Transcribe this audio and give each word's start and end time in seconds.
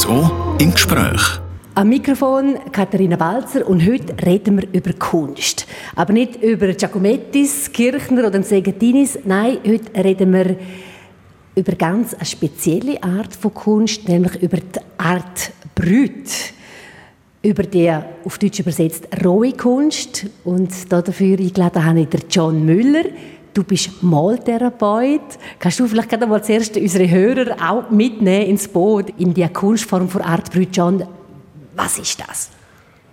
so 0.00 0.56
im 0.58 0.72
Gespräch. 0.72 1.40
Am 1.74 1.90
Mikrofon 1.90 2.56
Katharina 2.72 3.16
Balzer 3.16 3.68
und 3.68 3.86
heute 3.86 4.14
reden 4.24 4.56
wir 4.56 4.68
über 4.72 4.94
Kunst. 4.94 5.66
Aber 5.94 6.14
nicht 6.14 6.42
über 6.42 6.68
Giacomettis, 6.68 7.70
Kirchner 7.70 8.26
oder 8.26 8.42
Segetinis. 8.42 9.18
Nein, 9.24 9.58
heute 9.66 10.02
reden 10.02 10.32
wir 10.32 10.56
über 11.54 11.72
ganz 11.72 12.14
eine 12.14 12.24
spezielle 12.24 13.02
Art 13.02 13.34
von 13.36 13.52
Kunst, 13.52 14.08
nämlich 14.08 14.42
über 14.42 14.56
die 14.56 14.80
Art 14.96 15.52
Brüt. 15.74 16.30
Über 17.42 17.62
die 17.64 17.90
auf 18.24 18.38
Deutsch 18.38 18.60
übersetzt 18.60 19.06
rohe 19.22 19.52
Kunst. 19.52 20.26
Und 20.44 20.90
dafür 20.90 21.38
eingeladen 21.38 21.84
habe 21.84 22.00
ich 22.00 22.08
John 22.30 22.64
Müller. 22.64 23.04
Du 23.52 23.64
bist 23.64 24.02
Maltherapeut. 24.02 25.20
Kannst 25.58 25.80
du 25.80 25.86
vielleicht 25.86 26.08
gerade 26.08 26.26
mal 26.26 26.42
zuerst 26.42 26.76
unsere 26.76 27.10
Hörer 27.10 27.56
auch 27.68 27.90
mitnehmen 27.90 28.46
ins 28.46 28.68
Boot 28.68 29.10
in 29.18 29.34
die 29.34 29.48
Kunstform 29.48 30.08
von 30.08 30.22
Art 30.22 30.52
Brüt? 30.52 30.76
John, 30.76 31.04
was 31.74 31.98
ist 31.98 32.20
das? 32.20 32.50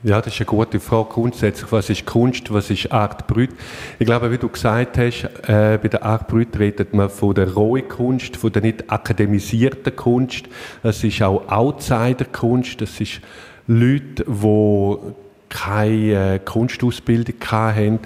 Ja, 0.04 0.22
das 0.22 0.34
ist 0.34 0.42
eine 0.42 0.46
gute 0.46 0.80
Frage 0.80 1.10
grundsätzlich. 1.10 1.72
Was 1.72 1.90
ist 1.90 2.06
Kunst, 2.06 2.54
was 2.54 2.70
ist 2.70 2.92
Art 2.92 3.26
Brut? 3.26 3.50
Ich 3.98 4.06
glaube, 4.06 4.32
wie 4.32 4.38
du 4.38 4.48
gesagt 4.48 4.98
hast, 5.00 5.24
äh, 5.48 5.80
bei 5.82 5.88
der 5.88 6.04
Art 6.04 6.28
Brut 6.28 6.58
redet 6.60 6.94
man 6.94 7.10
von 7.10 7.34
der 7.34 7.52
rohen 7.52 7.88
Kunst, 7.88 8.38
von 8.38 8.52
der 8.52 8.62
nicht 8.62 8.92
akademisierten 8.92 9.96
Kunst. 9.96 10.46
Das 10.84 11.04
ist 11.04 11.22
auch 11.24 11.48
Outsider-Kunst. 11.50 12.80
Das 12.80 13.02
ist 13.02 13.22
Leute, 13.66 14.24
die 14.28 15.27
keine 15.50 16.36
äh, 16.36 16.40
Kunstausbildung 16.40 17.36
haben. 17.50 18.00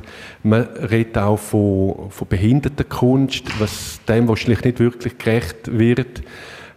Man 0.43 0.61
redet 0.61 1.17
auch 1.17 1.37
von, 1.37 2.09
von 2.09 2.27
Behindertenkunst, 2.27 3.43
was 3.59 3.99
dem 4.07 4.27
wahrscheinlich 4.27 4.63
nicht 4.63 4.79
wirklich 4.79 5.17
gerecht 5.17 5.77
wird. 5.77 6.21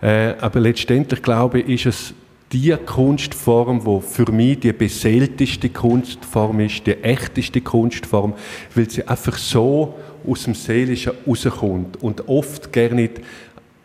Äh, 0.00 0.34
aber 0.40 0.60
letztendlich 0.60 1.22
glaube 1.22 1.60
ich, 1.60 1.86
ist 1.86 1.94
es 1.94 2.14
die 2.52 2.76
Kunstform, 2.86 3.84
wo 3.84 4.00
für 4.00 4.30
mich 4.30 4.60
die 4.60 4.72
beseelteste 4.72 5.70
Kunstform 5.70 6.60
ist, 6.60 6.86
die 6.86 7.02
echteste 7.02 7.60
Kunstform, 7.60 8.34
weil 8.74 8.88
sie 8.88 9.06
einfach 9.08 9.36
so 9.36 9.94
aus 10.26 10.44
dem 10.44 10.54
Seelischen 10.54 11.12
rauskommt 11.26 12.02
und 12.02 12.28
oft 12.28 12.72
gar 12.72 12.90
nicht 12.90 13.20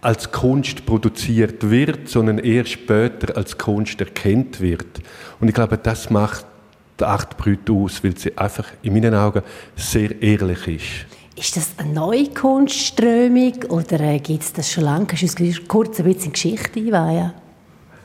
als 0.02 0.32
Kunst 0.32 0.86
produziert 0.86 1.70
wird, 1.70 2.08
sondern 2.08 2.38
erst 2.38 2.72
später 2.72 3.36
als 3.36 3.58
Kunst 3.58 4.00
erkennt 4.00 4.62
wird. 4.62 5.02
Und 5.40 5.50
ich 5.50 5.54
glaube, 5.54 5.78
das 5.78 6.10
macht 6.10 6.46
die 7.00 7.06
Acht 7.06 7.38
Brüte 7.38 7.72
aus, 7.72 8.04
weil 8.04 8.18
sie 8.18 8.38
einfach 8.38 8.66
in 8.82 8.94
meinen 8.94 9.14
Augen 9.14 9.42
sehr 9.76 10.22
ehrlich 10.22 10.68
ist. 10.68 11.20
Ist 11.36 11.56
das 11.56 11.70
eine 11.78 11.94
neue 11.94 12.30
Kunstströmung 12.30 13.64
oder 13.70 14.00
äh, 14.02 14.20
gibt 14.20 14.44
es 14.44 14.52
das 14.52 14.72
schon 14.72 14.84
lange? 14.84 15.06
Kannst 15.06 15.40
du 15.40 15.44
uns 15.44 15.68
kurz 15.68 16.00
ein 16.00 16.06
bisschen 16.06 16.26
in 16.26 16.34
Geschichte 16.34 16.80
einweihen? 16.80 17.34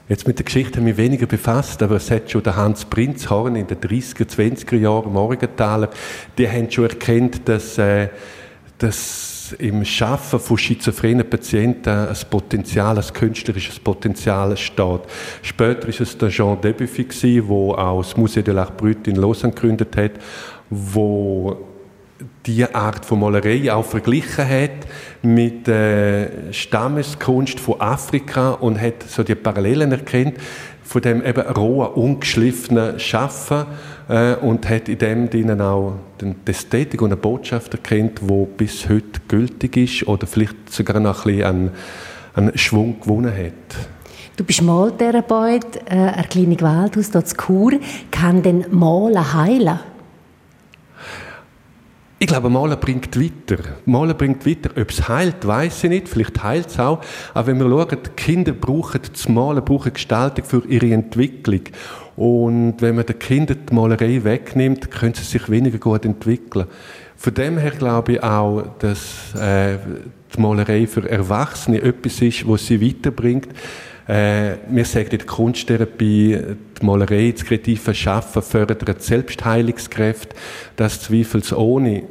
Jetzt 0.09 0.27
mit 0.27 0.39
der 0.39 0.45
Geschichte 0.45 0.79
haben 0.79 0.87
wir 0.87 0.97
weniger 0.97 1.27
befasst, 1.27 1.83
aber 1.83 1.97
es 1.97 2.11
hat 2.11 2.31
schon 2.31 2.43
der 2.43 2.57
Hans 2.57 2.85
Prinzhorn 2.85 3.57
in 3.57 3.67
den 3.67 3.79
30er, 3.79 4.29
20er 4.29 4.77
Jahren 4.77 5.13
Morgenthaler, 5.13 5.89
die 6.37 6.49
haben 6.49 6.71
schon 6.71 6.91
erkannt, 6.91 7.41
dass, 7.47 7.79
äh, 7.79 8.09
dass 8.79 9.34
im 9.53 9.85
Schaffen 9.85 10.41
von 10.41 10.59
schizophrenen 10.59 11.29
Patienten 11.29 11.89
ein 11.89 12.17
Potenzial, 12.31 12.99
ein 12.99 13.13
künstlerisches 13.13 13.79
Potenzial 13.79 14.57
steht. 14.57 15.01
Später 15.43 15.89
ist 15.89 16.01
es 16.01 16.17
der 16.19 16.31
Jean 16.31 16.61
Debuffy 16.61 17.05
der 17.05 17.79
auch 17.79 18.03
das 18.03 18.17
Musée 18.17 18.43
de 18.43 18.55
l'Art 18.55 18.77
Brut 18.77 19.07
in 19.07 19.17
Lausanne 19.17 19.53
gegründet 19.53 19.97
hat, 19.97 20.13
wo 20.71 21.57
diese 22.47 22.75
Art 22.75 23.05
von 23.05 23.21
Malerei 23.21 23.73
auch 23.73 23.85
verglichen 23.85 24.49
hat 24.49 24.87
mit 25.23 25.67
der 25.67 26.49
äh, 26.49 26.53
Stammeskunst 26.53 27.59
von 27.59 27.81
Afrika 27.81 28.53
und 28.53 28.81
hat 28.81 29.03
so 29.03 29.23
die 29.23 29.35
Parallelen 29.35 29.93
erkannt 29.93 30.35
von 30.83 31.01
dem 31.01 31.25
eben 31.25 31.41
rohen, 31.41 31.89
ungeschliffenen 31.95 32.99
Schaffen 32.99 33.65
äh, 34.09 34.35
und 34.37 34.69
hat 34.69 34.89
in 34.89 34.99
dem 34.99 35.31
Sinne 35.31 35.63
auch 35.65 35.95
die 36.21 36.35
Ästhetik 36.51 37.03
und 37.03 37.13
eine 37.13 37.17
Botschaft 37.17 37.75
erkannt, 37.75 38.21
die 38.23 38.47
bis 38.57 38.89
heute 38.89 39.21
gültig 39.29 39.77
ist 39.77 40.07
oder 40.07 40.27
vielleicht 40.27 40.73
sogar 40.73 41.01
noch 41.01 41.25
ein 41.27 41.37
bisschen 41.37 41.47
an, 41.47 41.71
an 42.35 42.59
Schwung 42.59 43.01
gewonnen 43.01 43.33
hat. 43.33 43.89
Du 44.37 44.43
bist 44.43 44.63
Maltherapeut, 44.63 45.77
äh, 45.87 45.95
eine 45.95 46.25
Klinik 46.29 46.63
Waldhaus, 46.63 47.11
dort 47.11 47.31
in 47.31 47.39
Chur. 47.39 47.73
Kann 48.11 48.43
denn 48.43 48.65
Malen 48.71 49.33
heilen? 49.33 49.79
Ich 52.25 52.29
glaube, 52.29 52.49
Malen 52.49 52.81
bringt 52.81 53.21
weiter. 53.21 53.63
Malen 53.85 54.17
bringt 54.17 54.47
weiter. 54.47 54.71
Ob 54.81 54.89
es 54.89 55.07
heilt, 55.11 55.47
weiß 55.47 55.85
ich 55.85 55.91
nicht. 55.91 56.09
Vielleicht 56.09 56.43
heilt 56.43 56.69
es 56.69 56.79
auch. 56.79 57.03
Aber 57.35 57.49
wenn 57.49 57.59
wir 57.59 57.69
schauen, 57.69 57.99
die 58.03 58.11
Kinder 58.17 58.53
brauchen 58.53 59.03
das 59.13 59.29
Malen, 59.29 59.63
brauchen 59.63 59.93
Gestaltung 59.93 60.43
für 60.43 60.63
ihre 60.67 60.91
Entwicklung. 60.91 61.61
Und 62.17 62.77
wenn 62.79 62.95
man 62.95 63.05
den 63.05 63.19
Kindern 63.19 63.59
die 63.69 63.75
Malerei 63.75 64.25
wegnimmt, 64.25 64.91
können 64.91 65.13
sie 65.13 65.23
sich 65.23 65.51
weniger 65.51 65.77
gut 65.77 66.07
entwickeln. 66.07 66.67
Von 67.15 67.35
dem 67.35 67.59
her 67.59 67.73
glaube 67.73 68.13
ich 68.13 68.23
auch, 68.23 68.65
dass 68.79 69.35
äh, 69.35 69.77
die 70.35 70.41
Malerei 70.41 70.87
für 70.87 71.07
Erwachsene 71.07 71.83
etwas 71.83 72.23
ist, 72.23 72.49
was 72.49 72.67
sie 72.67 72.81
weiterbringt. 72.81 73.49
Äh, 74.09 74.57
wir 74.71 74.87
sagen 74.87 75.11
in 75.11 75.19
der 75.19 75.27
Kunsttherapie, 75.27 76.39
die 76.81 76.87
Malerei, 76.87 77.33
das 77.33 77.45
kreative 77.45 77.93
Schaffen 77.93 78.41
fördert 78.41 79.03
Selbstheilungskräfte, 79.03 80.35
das 80.77 81.03
zweifelsohne. 81.03 82.05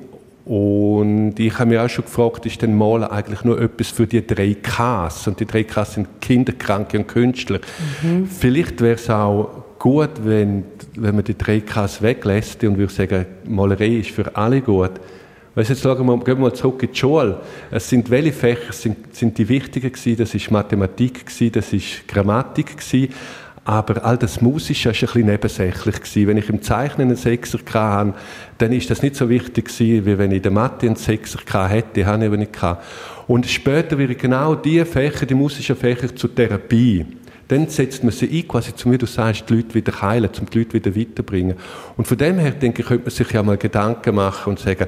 Und 0.46 1.40
ich 1.40 1.58
habe 1.58 1.70
mich 1.70 1.80
auch 1.80 1.90
schon 1.90 2.04
gefragt, 2.04 2.46
ist 2.46 2.62
denn 2.62 2.78
Malen 2.78 3.06
eigentlich 3.06 3.44
nur 3.46 3.62
etwas 3.62 3.90
für 3.90 4.06
die 4.06 4.26
drei 4.26 4.56
Ks? 4.56 5.28
Und 5.28 5.40
die 5.40 5.46
drei 5.46 5.64
Ks 5.64 5.94
sind 5.94 6.08
Kinder, 6.20 6.52
Kranke 6.54 7.00
und 7.00 7.08
Künstler. 7.08 7.60
Mhm. 8.02 8.28
Vielleicht 8.28 8.82
wäre 8.82 8.96
es 8.96 9.10
auch 9.10 9.64
gut, 9.80 10.12
wenn, 10.24 10.66
wenn 10.98 11.16
man 11.16 11.24
die 11.24 11.38
drei 11.38 11.62
Ks 11.62 12.02
weglässt 12.02 12.64
und 12.64 12.78
würde 12.78 12.92
sagen, 12.92 13.26
Malerei 13.48 14.00
ist 14.00 14.12
für 14.12 14.36
alle 14.36 14.62
gut. 14.62 14.92
Weißt, 15.56 15.70
jetzt 15.70 15.84
schauen 15.84 16.06
wir, 16.06 16.18
gehen 16.18 16.38
wir 16.38 16.42
mal 16.42 16.54
zurück 16.54 16.82
in 16.84 16.92
die 16.92 16.98
Schule. 16.98 17.40
Es 17.70 17.88
sind 17.88 18.10
welche 18.10 18.34
Fächer 18.34 18.74
sind, 18.74 19.16
sind 19.16 19.38
die 19.38 19.48
wichtigen 19.48 19.92
gewesen? 19.92 20.18
Das 20.18 20.34
ist 20.34 20.50
Mathematik 20.50 21.26
gewesen, 21.26 21.52
das 21.52 21.72
ist 21.72 22.08
Grammatik 22.08 22.78
gewesen. 22.78 23.14
Aber 23.66 24.04
all 24.04 24.18
das 24.18 24.42
Musische 24.42 24.90
war 24.90 24.94
ein 24.94 25.00
bisschen 25.00 25.26
nebensächlich. 25.26 25.96
Gewesen. 25.96 26.28
Wenn 26.28 26.38
ich 26.38 26.50
im 26.50 26.62
Zeichnen 26.62 27.08
einen 27.08 27.16
Sechser 27.16 27.60
hatte, 27.74 28.14
dann 28.58 28.72
ist 28.74 28.90
das 28.90 29.02
nicht 29.02 29.16
so 29.16 29.30
wichtig 29.30 29.66
gewesen, 29.66 30.06
wie 30.06 30.18
wenn 30.18 30.32
ich 30.32 30.38
in 30.38 30.44
der 30.44 30.52
Mathe 30.52 30.86
einen 30.86 30.98
Sechser 30.98 31.40
hätte. 31.70 31.90
Die 31.96 32.06
habe 32.06 32.26
ich 32.26 32.32
nicht 32.32 32.54
gehabt. 32.54 32.84
Und 33.28 33.46
später 33.46 33.98
wäre 33.98 34.16
genau 34.16 34.56
diese 34.56 34.86
Fächer, 34.86 35.26
die 35.26 35.34
musischen 35.34 35.78
Fächer, 35.78 36.14
zur 36.14 36.36
Therapie. 36.36 37.06
Dann 37.48 37.68
setzt 37.68 38.04
man 38.04 38.12
sie 38.12 38.30
ein, 38.30 38.48
quasi, 38.48 38.72
um, 38.84 38.92
wie 38.92 38.98
du 38.98 39.06
sagst, 39.06 39.50
die 39.50 39.56
Leute 39.56 39.76
wieder 39.76 40.02
heilen, 40.02 40.30
um 40.40 40.50
die 40.50 40.60
Leute 40.60 40.74
wieder 40.74 40.96
weiterbringen. 40.96 41.56
Und 41.96 42.08
von 42.08 42.18
dem 42.18 42.40
her, 42.40 42.52
denke 42.52 42.82
ich, 42.82 42.88
könnte 42.88 43.04
man 43.04 43.12
sich 43.12 43.32
ja 43.32 43.44
mal 43.44 43.58
Gedanken 43.58 44.16
machen 44.16 44.52
und 44.52 44.60
sagen, 44.60 44.88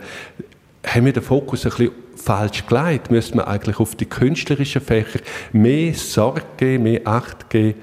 haben 0.85 1.05
wir 1.05 1.13
den 1.13 1.23
Fokus 1.23 1.65
ein 1.65 1.71
bisschen 1.71 1.91
falsch 2.15 2.65
gelegt? 2.65 3.11
Müssen 3.11 3.37
wir 3.37 3.47
eigentlich 3.47 3.79
auf 3.79 3.95
die 3.95 4.05
künstlerischen 4.05 4.81
Fächer 4.81 5.19
mehr 5.51 5.93
Sorge 5.93 6.43
geben, 6.57 6.83
mehr 6.83 7.01
Acht 7.05 7.49
geben, 7.49 7.75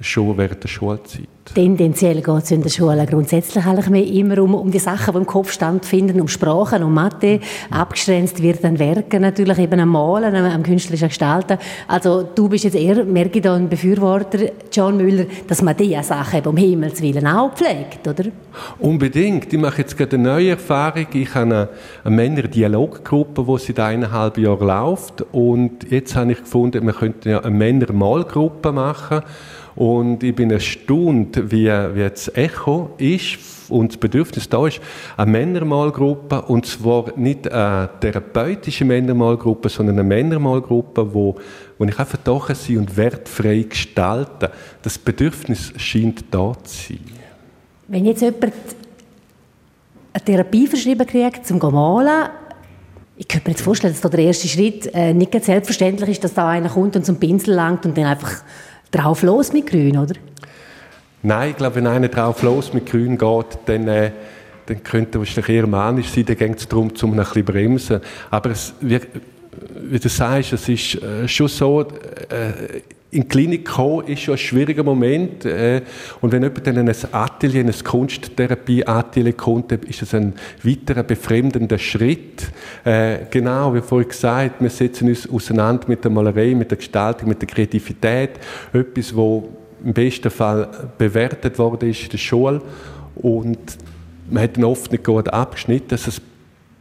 schon 0.00 0.36
während 0.38 0.62
der 0.62 0.68
Schulzeit? 0.68 1.28
Tendenziell 1.54 2.22
geht 2.22 2.42
es 2.44 2.50
in 2.52 2.62
der 2.62 2.70
Schule 2.70 3.04
grundsätzlich 3.06 3.64
eigentlich 3.64 3.88
mehr 3.88 4.06
immer 4.06 4.38
um, 4.38 4.54
um 4.54 4.70
die 4.70 4.78
Sachen, 4.78 5.12
die 5.14 5.18
im 5.18 5.26
Kopf 5.26 5.50
stattfinden, 5.50 6.20
um 6.20 6.28
Sprachen, 6.28 6.84
um 6.84 6.94
Mathe. 6.94 7.40
Abgegrenzt 7.70 8.40
wird 8.40 8.62
dann 8.62 8.78
Werken 8.78 9.22
natürlich, 9.22 9.58
eben 9.58 9.80
am 9.80 9.88
Malen, 9.88 10.34
am, 10.34 10.44
am 10.44 10.62
künstlerischen 10.62 11.08
Gestalten. 11.08 11.58
Also 11.88 12.22
du 12.22 12.48
bist 12.48 12.64
jetzt 12.64 12.76
eher, 12.76 13.04
merke 13.04 13.38
ich 13.38 13.42
da, 13.42 13.56
ein 13.56 13.68
Befürworter, 13.68 14.38
John 14.70 14.98
Müller, 14.98 15.24
dass 15.48 15.60
man 15.62 15.76
diese 15.76 16.02
Sachen 16.04 16.38
eben 16.38 16.48
um 16.48 16.56
Himmels 16.56 17.02
Willen 17.02 17.26
auch 17.26 17.52
pflegt, 17.52 18.06
oder? 18.06 18.30
Unbedingt. 18.78 19.52
Ich 19.52 19.58
mache 19.58 19.78
jetzt 19.78 19.96
gerade 19.96 20.16
eine 20.16 20.28
neue 20.28 20.50
Erfahrung. 20.50 21.06
Ich 21.12 21.34
habe 21.34 21.46
eine, 21.46 21.68
eine 22.04 22.16
Männer-Dialoggruppe, 22.16 23.44
die 23.44 23.58
seit 23.58 23.80
eineinhalb 23.80 24.38
Jahren 24.38 24.66
läuft. 24.68 25.22
Und 25.32 25.90
jetzt 25.90 26.14
habe 26.14 26.32
ich 26.32 26.38
gefunden, 26.38 26.86
wir 26.86 26.92
könnten 26.92 27.28
ja 27.28 27.40
eine 27.40 27.50
Männer-Malgruppe 27.50 28.70
machen. 28.70 29.22
Und 29.80 30.22
ich 30.22 30.34
bin 30.34 30.50
erstaunt, 30.50 31.50
wie, 31.50 31.64
wie 31.68 32.10
das 32.10 32.30
Echo 32.34 32.90
ist 32.98 33.38
und 33.70 33.92
das 33.92 33.96
Bedürfnis 33.96 34.46
da 34.46 34.66
ist, 34.66 34.78
eine 35.16 35.30
Männermalgruppe, 35.30 36.42
und 36.42 36.66
zwar 36.66 37.16
nicht 37.16 37.50
eine 37.50 37.88
therapeutische 37.98 38.84
Männermalgruppe, 38.84 39.70
sondern 39.70 39.98
eine 39.98 40.06
Männermalgruppe, 40.06 41.14
wo, 41.14 41.36
wo 41.78 41.84
ich 41.86 41.98
einfach 41.98 42.18
da 42.22 42.38
sein 42.54 42.76
und 42.76 42.94
wertfrei 42.94 43.64
gestalten. 43.66 44.50
Das 44.82 44.98
Bedürfnis 44.98 45.72
scheint 45.78 46.24
da 46.30 46.52
zu 46.62 46.92
sein. 46.92 46.98
Wenn 47.88 48.04
jetzt 48.04 48.20
jemand 48.20 48.52
eine 50.12 50.24
Therapie 50.26 50.66
verschrieben 50.66 51.06
kriegt, 51.06 51.46
zum 51.46 51.56
Malen, 51.56 52.28
ich 53.16 53.26
könnte 53.26 53.48
mir 53.48 53.52
jetzt 53.52 53.62
vorstellen, 53.62 53.94
dass 53.94 54.02
da 54.02 54.10
der 54.10 54.24
erste 54.26 54.46
Schritt 54.46 54.90
äh, 54.92 55.14
nicht 55.14 55.32
selbstverständlich 55.42 56.10
ist, 56.10 56.24
dass 56.24 56.34
da 56.34 56.50
einer 56.50 56.68
kommt 56.68 56.96
und 56.96 57.06
zum 57.06 57.16
Pinsel 57.16 57.54
langt 57.54 57.86
und 57.86 57.96
dann 57.96 58.04
einfach 58.04 58.42
drauf 58.90 59.22
los 59.22 59.52
mit 59.52 59.66
Grün, 59.66 59.98
oder? 59.98 60.14
Nein, 61.22 61.50
ich 61.50 61.56
glaube, 61.56 61.76
wenn 61.76 61.86
einer 61.86 62.08
drauf 62.08 62.42
los 62.42 62.72
mit 62.72 62.86
Grün 62.86 63.18
geht, 63.18 63.58
dann, 63.66 63.88
äh, 63.88 64.10
dann 64.66 64.82
könnte 64.82 65.18
er 65.18 65.20
wahrscheinlich 65.20 65.56
eher 65.56 65.66
manisch 65.66 66.08
sein, 66.08 66.24
dann 66.24 66.36
geht 66.36 66.58
es 66.58 66.68
darum, 66.68 66.90
um 67.02 67.12
ein 67.12 67.16
bisschen 67.16 67.44
bremsen. 67.44 68.00
Aber 68.30 68.50
es, 68.50 68.72
wir, 68.80 69.00
wie 69.82 69.98
du 69.98 70.08
sagst, 70.08 70.52
es 70.52 70.68
ist 70.68 71.02
äh, 71.02 71.28
schon 71.28 71.48
so, 71.48 71.82
äh, 71.82 72.80
in 73.12 73.22
die 73.22 73.28
Klinik 73.28 73.64
kommen 73.64 74.06
ist 74.06 74.20
schon 74.20 74.34
ein 74.34 74.38
schwieriger 74.38 74.84
Moment. 74.84 75.44
Äh, 75.44 75.82
und 76.20 76.30
wenn 76.30 76.42
jemand 76.42 76.66
dann 76.66 76.76
in 76.76 76.88
ein 76.88 76.96
Atelier, 77.12 77.62
in 77.62 77.68
ein 77.68 77.84
Kunsttherapie-Atelier 77.84 79.32
kommt, 79.32 79.72
ist 79.72 80.02
das 80.02 80.14
ein 80.14 80.34
weiterer 80.62 81.02
befremdender 81.02 81.78
Schritt. 81.78 82.48
Äh, 82.84 83.26
genau, 83.30 83.74
wie 83.74 83.80
vorhin 83.80 84.08
gesagt, 84.08 84.60
wir 84.60 84.70
setzen 84.70 85.08
uns 85.08 85.28
auseinander 85.28 85.88
mit 85.88 86.04
der 86.04 86.10
Malerei, 86.10 86.54
mit 86.54 86.70
der 86.70 86.78
Gestaltung, 86.78 87.28
mit 87.28 87.42
der 87.42 87.48
Kreativität. 87.48 88.30
Etwas, 88.72 89.14
wo 89.14 89.48
im 89.84 89.92
besten 89.92 90.30
Fall 90.30 90.68
bewertet 90.96 91.58
worden 91.58 91.90
ist 91.90 92.04
in 92.04 92.10
der 92.10 92.18
Schule. 92.18 92.62
Und 93.16 93.58
man 94.30 94.44
hat 94.44 94.56
dann 94.56 94.64
oft 94.64 94.92
nicht 94.92 95.02
gut 95.02 95.28
abgeschnitten. 95.28 95.92
Also 95.92 96.10
es 96.10 96.22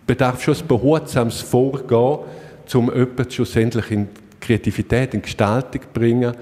bedarf 0.06 0.44
schon 0.44 0.56
ein 0.56 0.68
behutsames 0.68 1.42
Vorgehen, 1.42 2.20
um 2.76 2.94
jemanden 2.94 3.32
schlussendlich 3.32 3.90
in 3.90 4.10
Kreativität, 4.40 5.14
in 5.14 5.22
Gestaltung 5.22 5.82
bringen, 5.94 6.34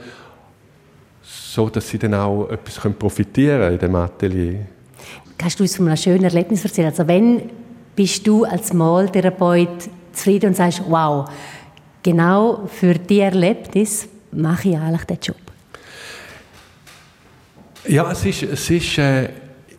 so 1.21 1.69
dass 1.69 1.89
sie 1.89 1.97
dann 1.97 2.13
auch 2.13 2.49
etwas 2.49 2.79
profitieren 2.97 3.59
können 3.59 3.73
in 3.73 3.79
dem 3.79 3.95
Atelier. 3.95 4.65
Kannst 5.37 5.59
du 5.59 5.63
uns 5.63 5.75
von 5.75 5.87
einem 5.87 5.97
schönen 5.97 6.23
Erlebnis 6.23 6.63
erzählen? 6.63 6.89
Also 6.89 7.07
wenn 7.07 7.49
bist 7.95 8.25
du 8.27 8.45
als 8.45 8.73
Maltherapeut 8.73 9.89
zufrieden 10.13 10.47
und 10.49 10.55
sagst, 10.55 10.83
wow, 10.87 11.29
genau 12.03 12.67
für 12.67 12.93
die 12.93 13.19
Erlebnis 13.19 14.07
mache 14.31 14.69
ich 14.69 14.77
eigentlich 14.77 15.03
den 15.03 15.17
Job? 15.21 15.37
Ja, 17.87 18.11
es 18.11 18.25
ist, 18.25 18.43
es 18.43 18.69
ist 18.69 18.97
äh, 18.97 19.29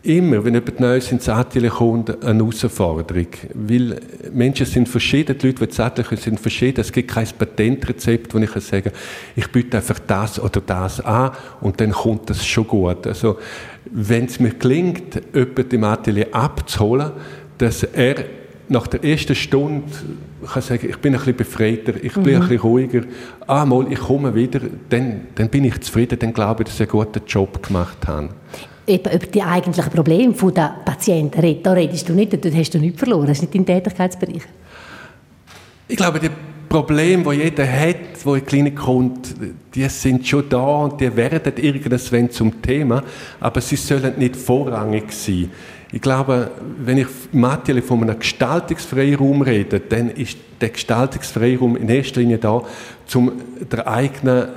immer, 0.03 0.45
wenn 0.45 0.55
jemand 0.55 0.81
Neues 0.81 1.11
ins 1.11 1.29
Atelier 1.29 1.71
kommt, 1.71 2.25
eine 2.25 2.39
Herausforderung. 2.39 3.27
Weil 3.55 4.01
Menschen 4.33 4.67
sind 4.67 4.89
verschieden, 4.89 5.37
die 5.39 5.49
Leute, 5.49 5.67
die 5.67 6.03
kommen, 6.03 6.21
sind 6.21 6.41
verschieden. 6.41 6.81
Es 6.81 6.93
gibt 6.93 7.11
kein 7.11 7.27
Patentrezept, 7.27 8.33
wo 8.35 8.39
ich 8.39 8.51
kann 8.51 8.63
sagen 8.63 8.93
ich 9.35 9.49
biete 9.49 9.77
einfach 9.77 9.99
das 10.01 10.41
oder 10.41 10.61
das 10.61 11.01
an 11.01 11.33
und 11.61 11.81
dann 11.81 11.93
kommt 11.93 12.31
das 12.31 12.47
schon 12.47 12.67
gut. 12.67 13.07
Also, 13.07 13.39
wenn 13.91 14.27
es 14.27 14.39
mir 14.39 14.55
gelingt, 14.55 15.21
jemanden 15.35 15.75
im 15.75 15.85
Atelier 15.85 16.29
abzuholen, 16.33 17.13
dass 17.59 17.83
er 17.83 18.25
nach 18.69 18.87
der 18.87 19.03
ersten 19.03 19.35
Stunde 19.35 19.91
kann 20.53 20.63
sagen, 20.63 20.89
ich 20.89 20.99
bin 20.99 21.15
ein 21.15 21.19
bisschen 21.19 21.37
befreiter, 21.37 21.95
ich 22.01 22.13
bin 22.13 22.23
mhm. 22.23 22.35
ein 22.35 22.41
bisschen 22.41 22.61
ruhiger. 22.61 23.01
Ah, 23.47 23.65
mal, 23.65 23.91
ich 23.91 23.99
komme 23.99 24.35
wieder, 24.35 24.61
dann, 24.91 25.23
dann 25.35 25.49
bin 25.49 25.65
ich 25.65 25.81
zufrieden, 25.81 26.19
dann 26.19 26.33
glaube 26.33 26.63
ich, 26.63 26.69
dass 26.69 26.75
ich 26.75 26.93
einen 26.93 27.05
guten 27.05 27.23
Job 27.27 27.67
gemacht 27.67 28.07
habe 28.07 28.29
eben 28.89 29.13
über 29.13 29.27
die 29.27 29.43
eigentlichen 29.43 29.91
Probleme 29.91 30.33
der 30.35 30.77
Patienten 30.85 31.41
redet. 31.41 31.67
Da 31.67 31.73
redest 31.73 32.09
du 32.09 32.13
nicht, 32.13 32.33
da 32.33 32.51
hast 32.51 32.75
du 32.75 32.79
nichts 32.79 32.99
verloren. 32.99 33.27
Das 33.27 33.39
ist 33.39 33.43
nicht 33.43 33.55
dein 33.55 33.67
Tätigkeitsbereich. 33.67 34.43
Ich 35.89 35.97
glaube, 35.97 36.21
die 36.21 36.31
Probleme, 36.69 37.25
die 37.31 37.43
jeder 37.43 37.67
hat, 37.67 37.97
der 38.25 38.35
in 38.35 38.41
die 38.41 38.41
Klinik 38.43 38.77
kommt, 38.77 39.35
die 39.75 39.89
sind 39.89 40.27
schon 40.27 40.49
da 40.49 40.85
und 40.85 41.01
die 41.01 41.15
werden 41.17 41.53
irgendwann 41.57 42.31
zum 42.31 42.61
Thema, 42.61 43.03
aber 43.41 43.61
sie 43.61 43.77
sollen 43.77 44.19
nicht 44.19 44.37
vorrangig 44.37 45.11
sein. 45.13 45.51
Ich 45.91 46.03
glaube, 46.03 46.51
wenn 46.79 46.99
ich 46.99 47.07
im 47.33 47.83
von 47.83 48.03
einem 48.03 48.19
Gestaltungsfreiraum 48.19 49.41
rede, 49.41 49.81
dann 49.81 50.11
ist 50.11 50.37
der 50.61 50.69
Gestaltungsfreiraum 50.69 51.77
in 51.77 51.89
erster 51.89 52.21
Linie 52.21 52.37
da, 52.37 52.63
um 53.15 53.33
der 53.73 53.87
eigenen 53.87 54.49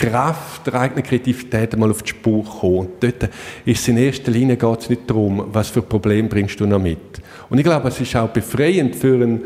Kraft 0.00 0.66
der 0.66 0.74
eigenen 0.74 1.02
Kreativität 1.02 1.74
einmal 1.74 1.90
auf 1.90 2.02
die 2.02 2.10
Spur 2.10 2.42
kommen. 2.42 2.78
Und 2.78 2.90
dort 3.00 3.24
ist 3.64 3.80
es 3.80 3.88
in 3.88 3.98
erster 3.98 4.30
Linie 4.30 4.56
geht 4.56 4.80
es 4.80 4.88
nicht 4.88 5.08
darum, 5.08 5.44
was 5.52 5.68
für 5.68 5.82
Probleme 5.82 6.28
bringst 6.28 6.58
du 6.58 6.66
noch 6.66 6.80
mit. 6.80 7.20
Und 7.50 7.58
ich 7.58 7.64
glaube, 7.64 7.88
es 7.88 8.00
ist 8.00 8.16
auch 8.16 8.28
befreiend 8.28 8.96
für 8.96 9.14
einen 9.14 9.42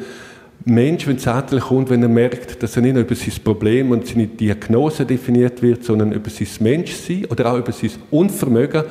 Mensch, 0.65 1.06
wenn 1.06 1.17
es 1.17 1.27
endlich 1.27 1.65
kommt, 1.65 1.91
wenn 1.91 2.03
er 2.03 2.09
merkt, 2.09 2.62
dass 2.62 2.77
er 2.77 2.83
nicht 2.83 2.95
nur 2.95 3.03
über 3.03 3.15
sein 3.15 3.35
Problem 3.43 3.91
und 3.91 4.06
seine 4.06 4.29
Diagnose 4.29 5.05
definiert 5.05 5.61
wird, 5.61 5.85
sondern 5.85 6.12
über 6.12 6.31
sein 6.31 6.49
Menschsein 6.61 7.27
oder 7.27 7.53
auch 7.53 7.59
über 7.59 7.73
sein 7.73 7.91
Unvermögen, 8.11 8.85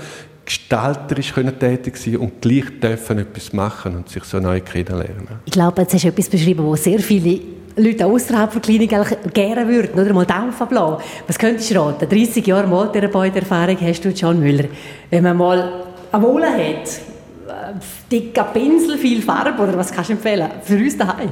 gestalterisch 0.45 1.34
können 1.34 1.57
tätig 1.57 1.98
sein 1.98 2.18
und 2.18 2.42
gleich 2.42 2.66
dürfen 2.81 3.19
etwas 3.19 3.54
machen 3.54 3.95
und 3.95 4.10
sich 4.10 4.24
so 4.24 4.40
neu 4.40 4.60
kennenlernen. 4.60 5.28
Ich 5.45 5.51
glaube, 5.51 5.81
jetzt 5.81 5.94
hast 5.94 6.04
du 6.04 6.10
etwas 6.10 6.30
beschrieben, 6.30 6.63
wo 6.66 6.75
sehr 6.75 7.00
viele 7.00 7.40
Leute 7.75 8.06
außerhalb 8.06 8.51
der 8.51 8.62
Klinik 8.62 8.90
gerne 9.34 9.68
würden, 9.68 10.00
oder 10.00 10.13
mal 10.13 10.25
Dampf 10.25 10.62
ablassen. 10.62 11.04
Was 11.28 11.40
könntest 11.40 11.72
du 11.72 11.80
raten? 11.80 12.07
30 12.07 12.45
Jahre 12.45 12.68
Maltherapeut-Erfahrung 12.68 13.78
hast 13.81 14.06
du, 14.06 14.10
John 14.10 14.40
Müller. 14.40 14.66
Wenn 15.10 15.24
man 15.24 15.38
mal 15.38 15.86
eine 16.12 16.24
Wolle 16.24 16.51
hat, 16.51 16.88
äh, 16.88 17.74
dicker 18.12 18.44
Pinsel, 18.44 18.98
viel 18.98 19.22
Farbe, 19.22 19.62
oder 19.62 19.78
was 19.78 19.92
kannst 19.92 20.10
du 20.10 20.13
empfehlen? 20.13 20.50
Für 20.62 20.75
uns 20.75 20.98
daheim? 20.98 21.30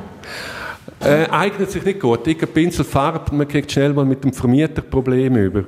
Äh, 0.99 1.29
eignet 1.29 1.69
sich 1.69 1.83
nicht 1.83 1.99
gut. 1.99 2.25
Dicker 2.25 2.47
Pinsel, 2.47 2.85
Farbe, 2.85 3.35
man 3.35 3.47
kriegt 3.47 3.71
schnell 3.71 3.93
mal 3.93 4.05
mit 4.05 4.23
dem 4.23 4.33
Vermieter 4.33 4.81
Probleme 4.81 5.43
über. 5.43 5.63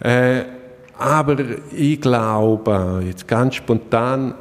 Äh, 0.00 0.57
aber 0.98 1.36
ich 1.70 2.00
glaube, 2.00 3.02
jetzt 3.06 3.28
ganz 3.28 3.54
spontan, 3.54 4.34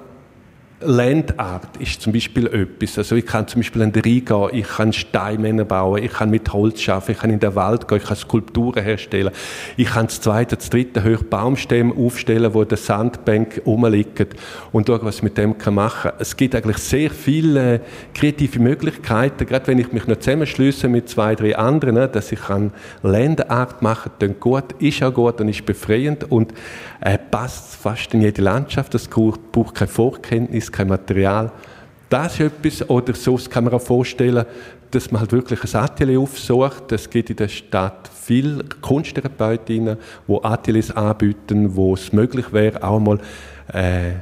Landart 0.79 1.77
ist 1.77 2.01
zum 2.03 2.13
Beispiel 2.13 2.45
etwas. 2.45 2.99
Also 2.99 3.15
ich 3.15 3.25
kann 3.25 3.47
zum 3.47 3.61
Beispiel 3.61 3.81
an 3.81 3.91
den 3.91 4.03
Rhein 4.03 4.23
gehen, 4.23 4.49
ich 4.51 4.67
kann 4.67 4.93
Steinmänner 4.93 5.65
bauen, 5.65 6.03
ich 6.03 6.13
kann 6.13 6.29
mit 6.29 6.53
Holz 6.53 6.87
arbeiten, 6.87 7.13
ich 7.13 7.17
kann 7.17 7.29
in 7.31 7.39
den 7.39 7.55
Wald 7.55 7.87
gehen, 7.87 7.97
ich 7.97 8.03
kann 8.03 8.15
Skulpturen 8.15 8.83
herstellen, 8.83 9.31
ich 9.75 9.87
kann 9.87 10.05
das 10.05 10.21
zweite, 10.21 10.55
das 10.55 10.69
dritte 10.69 11.03
hoch 11.03 11.23
Baumstämme 11.23 11.95
aufstellen, 11.95 12.53
wo 12.53 12.63
der 12.63 12.77
Sandbank 12.77 13.63
rumliegen 13.65 14.27
und 14.71 14.85
schauen, 14.85 14.99
was 15.01 15.15
ich 15.15 15.23
mit 15.23 15.39
dem 15.39 15.57
kann 15.57 15.73
machen 15.73 16.11
kann. 16.11 16.19
Es 16.19 16.37
gibt 16.37 16.53
eigentlich 16.53 16.77
sehr 16.77 17.09
viele 17.09 17.81
kreative 18.13 18.59
Möglichkeiten, 18.59 19.47
gerade 19.47 19.65
wenn 19.65 19.79
ich 19.79 19.91
mich 19.91 20.05
noch 20.05 20.19
zusammenschließe 20.19 20.89
mit 20.89 21.09
zwei, 21.09 21.33
drei 21.33 21.57
anderen, 21.57 21.95
ne, 21.95 22.07
dass 22.07 22.31
ich 22.31 22.39
kann 22.39 22.71
Landart 23.01 23.81
machen 23.81 24.11
kann, 24.19 24.39
gut, 24.39 24.73
ist 24.77 25.01
auch 25.01 25.11
gut 25.11 25.41
und 25.41 25.49
ist 25.49 25.65
befreiend 25.65 26.31
und 26.31 26.53
äh, 27.01 27.17
passt 27.17 27.77
fast 27.77 28.13
in 28.13 28.21
jede 28.21 28.43
Landschaft, 28.43 28.93
das 28.93 29.07
braucht 29.07 29.73
keine 29.73 29.87
Vorkenntnis 29.87 30.66
ist 30.67 30.73
kein 30.73 30.87
Material. 30.87 31.51
Das 32.09 32.39
ist 32.39 32.39
etwas, 32.39 32.89
oder 32.89 33.13
so 33.13 33.37
kann 33.49 33.65
man 33.65 33.73
auch 33.73 33.81
vorstellen, 33.81 34.45
dass 34.91 35.11
man 35.11 35.21
halt 35.21 35.31
wirklich 35.33 35.63
ein 35.63 35.81
Atelier 35.81 36.19
aufsucht. 36.19 36.91
Es 36.91 37.09
gibt 37.09 37.29
in 37.29 37.35
der 37.35 37.49
Stadt 37.49 38.09
viele 38.21 38.63
Kunsttherapeutinnen, 38.81 39.97
die 40.27 40.43
Ateliers 40.43 40.91
anbieten, 40.91 41.75
wo 41.75 41.93
es 41.93 42.13
möglich 42.13 42.53
wäre, 42.53 42.81
auch 42.83 42.99
mal 42.99 43.19
äh, 43.73 44.13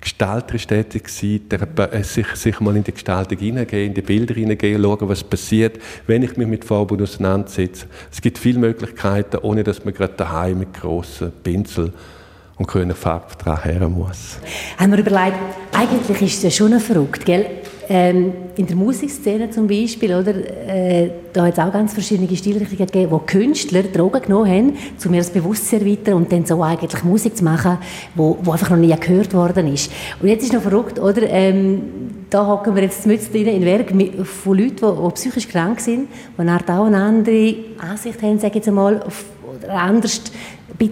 gestalterisch 0.00 0.66
tätig 0.66 1.08
sein, 1.08 1.42
äh, 1.50 2.02
sich, 2.02 2.26
sich 2.28 2.60
mal 2.60 2.76
in 2.76 2.84
die 2.84 2.92
Gestaltung 2.92 3.38
hineingehen, 3.38 3.88
in 3.88 3.94
die 3.94 4.02
Bilder 4.02 4.34
hineingehen, 4.34 4.82
schauen, 4.82 5.08
was 5.08 5.24
passiert, 5.24 5.78
wenn 6.06 6.22
ich 6.22 6.36
mich 6.36 6.46
mit 6.46 6.64
Farben 6.64 7.02
auseinandersetze. 7.02 7.86
Es 8.10 8.22
gibt 8.22 8.38
viele 8.38 8.60
Möglichkeiten, 8.60 9.38
ohne 9.42 9.64
dass 9.64 9.84
man 9.84 9.92
gerade 9.92 10.14
daheim 10.16 10.60
mit 10.60 10.72
grossen 10.72 11.32
Pinsel 11.42 11.92
und 12.58 12.66
grüner 12.66 12.94
Farbe 12.94 13.26
dran 13.42 13.62
her 13.62 13.88
muss. 13.88 14.38
Haben 14.76 14.92
wir 14.92 14.98
überlegt, 14.98 15.36
eigentlich 15.72 16.22
ist 16.22 16.44
es 16.44 16.56
schon 16.56 16.78
verrückt, 16.80 17.24
gell? 17.24 17.46
Ähm, 17.90 18.34
in 18.56 18.66
der 18.66 18.76
Musikszene 18.76 19.50
zum 19.50 19.66
Beispiel, 19.66 20.14
oder, 20.14 20.34
äh, 20.34 21.10
da 21.32 21.46
hat 21.46 21.54
es 21.54 21.58
auch 21.58 21.72
ganz 21.72 21.94
verschiedene 21.94 22.36
Stilrichtungen 22.36 22.84
gegeben, 22.84 23.10
wo 23.10 23.18
Künstler 23.20 23.82
Drogen 23.82 24.20
genommen 24.20 24.50
haben, 24.50 24.76
um 25.06 25.14
ihr 25.14 25.20
das 25.20 25.30
Bewusstsein 25.30 25.80
erweitern 25.80 26.14
und 26.14 26.30
dann 26.30 26.44
so 26.44 26.62
eigentlich 26.62 27.02
Musik 27.02 27.34
zu 27.34 27.44
machen, 27.44 27.78
wo, 28.14 28.36
wo 28.42 28.52
einfach 28.52 28.68
noch 28.68 28.76
nie 28.76 28.94
gehört 28.94 29.32
worden 29.32 29.72
ist. 29.72 29.90
Und 30.20 30.28
jetzt 30.28 30.42
ist 30.42 30.52
noch 30.52 30.60
verrückt, 30.60 30.98
oder? 30.98 31.22
Ähm, 31.30 31.80
da 32.28 32.46
hocken 32.46 32.74
wir 32.74 32.82
jetzt 32.82 33.06
mit 33.06 33.34
in 33.34 33.64
Werk 33.64 33.88
von 34.26 34.58
Leuten, 34.58 34.76
die, 34.76 35.02
die 35.02 35.14
psychisch 35.14 35.48
krank 35.48 35.80
sind, 35.80 36.08
die 36.36 36.42
auch 36.42 36.84
eine 36.84 36.98
andere 36.98 37.54
Ansicht 37.78 38.20
haben, 38.20 38.38
sage 38.38 38.48
ich 38.48 38.54
jetzt 38.56 38.68
einmal, 38.68 39.02
oder 39.56 39.72
anders 39.72 40.20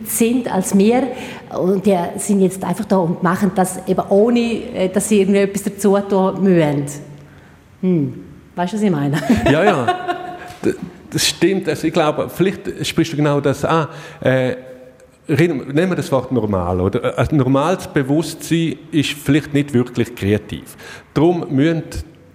sind 0.04 0.52
als 0.52 0.76
wir 0.76 1.08
und 1.56 1.86
die 1.86 1.96
sind 2.16 2.40
jetzt 2.40 2.64
einfach 2.64 2.84
da 2.86 2.96
und 2.96 3.22
machen 3.22 3.52
das 3.54 3.86
eben 3.86 4.02
ohne, 4.08 4.40
äh, 4.40 4.88
dass 4.88 5.08
sie 5.08 5.20
irgendetwas 5.20 5.62
dazu 5.64 5.96
tun 6.08 6.42
müssen. 6.42 6.86
Hm. 7.82 8.14
Weißt 8.54 8.72
du, 8.72 8.76
was 8.76 8.82
ich 8.82 8.90
meine? 8.90 9.22
ja, 9.50 9.64
ja. 9.64 9.86
Das 11.10 11.26
stimmt. 11.26 11.68
Also 11.68 11.86
ich 11.86 11.92
glaube, 11.92 12.28
vielleicht 12.28 12.86
sprichst 12.86 13.12
du 13.12 13.16
genau 13.16 13.40
das 13.40 13.64
an. 13.64 13.88
Äh, 14.20 14.56
nehmen 15.28 15.74
wir 15.74 15.96
das 15.96 16.10
Wort 16.10 16.32
normal. 16.32 16.80
Oder? 16.80 17.18
Ein 17.18 17.36
normales 17.36 17.86
Bewusstsein 17.86 18.76
ist 18.90 19.10
vielleicht 19.10 19.52
nicht 19.54 19.72
wirklich 19.72 20.14
kreativ. 20.14 20.76
Darum 21.14 21.46
müssen 21.50 21.82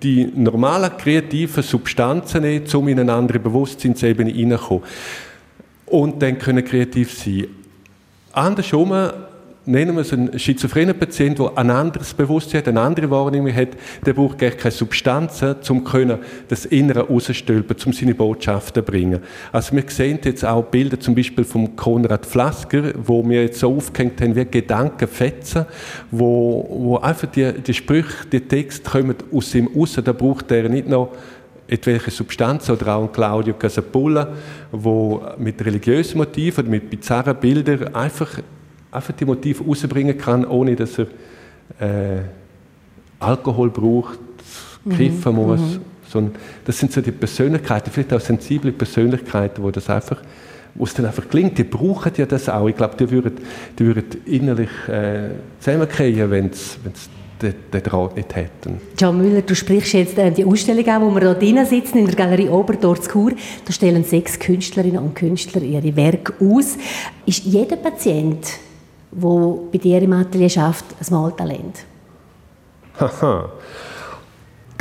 die 0.01 0.31
normalen 0.35 0.95
kreativen 0.97 1.63
Substanzen 1.63 2.41
nicht, 2.43 2.73
um 2.73 2.87
in 2.87 2.99
eine 2.99 3.13
andere 3.13 3.39
Bewusstseinsebene 3.39 4.31
hineinzukommen 4.31 4.83
und 5.91 6.21
dann 6.21 6.38
können 6.38 6.63
kreativ 6.63 7.17
sein. 7.17 7.48
Andersrum 8.33 8.93
nennen 9.65 9.95
wir 9.95 10.01
es 10.01 10.13
einen 10.13 10.39
schizophrenen 10.39 10.98
Patienten, 10.98 11.43
der 11.43 11.57
ein 11.57 11.69
anderes 11.69 12.13
Bewusstsein 12.13 12.60
hat, 12.60 12.67
eine 12.67 12.81
andere 12.81 13.10
Wahrnehmung 13.12 13.53
hat, 13.53 13.69
der 14.05 14.13
braucht 14.13 14.39
gar 14.39 14.51
keine 14.51 14.71
Substanzen, 14.71 15.55
um 15.69 15.83
das 16.48 16.65
Innere 16.65 17.07
rausstülpen, 17.07 17.75
um 17.86 17.93
seine 17.93 18.15
Botschaften 18.15 18.83
zu 18.83 18.91
bringen. 18.91 19.19
Also 19.51 19.75
wir 19.75 19.83
sehen 19.88 20.19
jetzt 20.24 20.43
auch 20.43 20.63
Bilder 20.63 21.00
zum 21.00 21.13
Beispiel 21.13 21.43
von 21.43 21.75
Konrad 21.75 22.25
Flasker, 22.25 22.93
wo 23.03 23.27
wir 23.27 23.43
jetzt 23.43 23.60
so 23.60 23.75
aufgehängt 23.75 24.19
haben 24.21 24.36
wie 24.36 24.45
Gedankenfetzen, 24.45 25.65
wo, 26.10 26.67
wo 26.69 26.98
einfach 26.98 27.27
die, 27.27 27.53
die 27.53 27.74
Sprüche, 27.74 28.25
die 28.31 28.41
Texte 28.41 28.89
kommen 28.89 29.15
aus 29.31 29.53
ihm 29.53 29.69
raus, 29.75 30.00
da 30.03 30.13
braucht 30.13 30.51
er 30.51 30.69
nicht 30.69 30.89
noch 30.89 31.10
etwelche 31.71 32.11
Substanzen 32.11 32.73
oder 32.73 32.95
auch 32.95 33.03
ein 33.03 33.11
Claudio 33.11 33.53
Casapulla, 33.53 34.27
wo 34.71 35.23
mit 35.37 35.63
religiösen 35.65 36.17
Motiven 36.17 36.65
oder 36.65 36.69
mit 36.69 36.89
bizarren 36.89 37.35
Bildern 37.37 37.95
einfach, 37.95 38.39
einfach 38.91 39.13
die 39.13 39.25
Motive 39.25 39.63
rausbringen 39.63 40.17
kann, 40.17 40.45
ohne 40.45 40.75
dass 40.75 40.99
er 40.99 41.07
äh, 41.79 42.21
Alkohol 43.19 43.69
braucht, 43.69 44.19
mhm. 44.83 44.97
kiffen 44.97 45.33
muss. 45.33 45.61
Mhm. 45.61 45.79
So, 46.09 46.29
das 46.65 46.77
sind 46.77 46.91
so 46.91 46.99
die 46.99 47.11
Persönlichkeiten, 47.11 47.89
vielleicht 47.89 48.13
auch 48.13 48.19
sensible 48.19 48.73
Persönlichkeiten, 48.73 49.63
wo 49.63 49.71
das 49.71 49.89
einfach 49.89 50.21
wo 50.75 50.85
es 50.85 50.93
dann 50.93 51.05
einfach 51.05 51.27
gelingt, 51.27 51.57
die 51.57 51.65
brauchen 51.65 52.13
ja 52.15 52.25
das 52.25 52.47
auch. 52.47 52.67
Ich 52.69 52.77
glaube, 52.77 52.95
die 52.97 53.11
würden, 53.11 53.33
die 53.77 53.85
würden 53.85 54.05
innerlich 54.25 54.69
äh, 54.87 55.31
zusammenkommen, 55.59 56.31
wenn 56.31 56.53
sie 56.53 56.77
den, 57.41 57.55
den 57.74 57.83
Draht 57.83 58.15
nicht 58.15 58.36
hätten. 58.36 58.81
John 58.98 59.17
Müller, 59.17 59.41
du 59.41 59.55
sprichst 59.55 59.93
jetzt 59.93 60.17
äh, 60.17 60.31
die 60.31 60.45
Ausstellung 60.45 60.88
an, 60.88 61.01
wo 61.01 61.12
wir 61.12 61.21
hier 61.21 61.33
drinnen 61.36 61.65
sitzen, 61.65 62.00
in 62.00 62.05
der 62.05 62.15
Galerie 62.15 62.50
Oberdorf 62.50 63.07
Chur. 63.07 63.31
Da 63.65 63.74
stellen 63.74 64.03
sechs 64.03 64.39
Künstlerinnen 64.39 65.01
und 65.01 65.15
Künstler 65.15 65.62
ihre 65.62 65.95
Werke 65.95 66.33
aus. 66.39 66.77
Ist 67.25 67.43
jeder 67.45 67.75
Patient, 67.75 68.45
der 69.12 69.57
bei 69.71 69.77
dir 69.77 70.01
im 70.01 70.13
Atelier 70.13 70.50
schafft, 70.50 70.86
ein 71.00 71.13
Maltalent? 71.13 71.86
Haha 73.00 73.50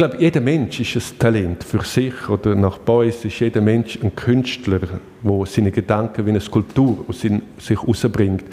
glaube, 0.01 0.17
jeder 0.19 0.41
Mensch 0.41 0.81
ist 0.81 0.97
ein 0.97 1.19
Talent 1.19 1.63
für 1.63 1.85
sich 1.85 2.27
oder 2.27 2.55
nach 2.55 2.79
Beuys 2.79 3.23
ist 3.23 3.39
jeder 3.39 3.61
Mensch 3.61 3.99
ein 4.03 4.17
Künstler, 4.17 4.79
der 4.79 5.47
seine 5.47 5.71
Gedanken 5.71 6.25
wie 6.25 6.31
eine 6.31 6.41
Skulptur 6.41 7.05
aus 7.07 7.21
sich 7.21 7.41
herausbringt. 7.69 8.45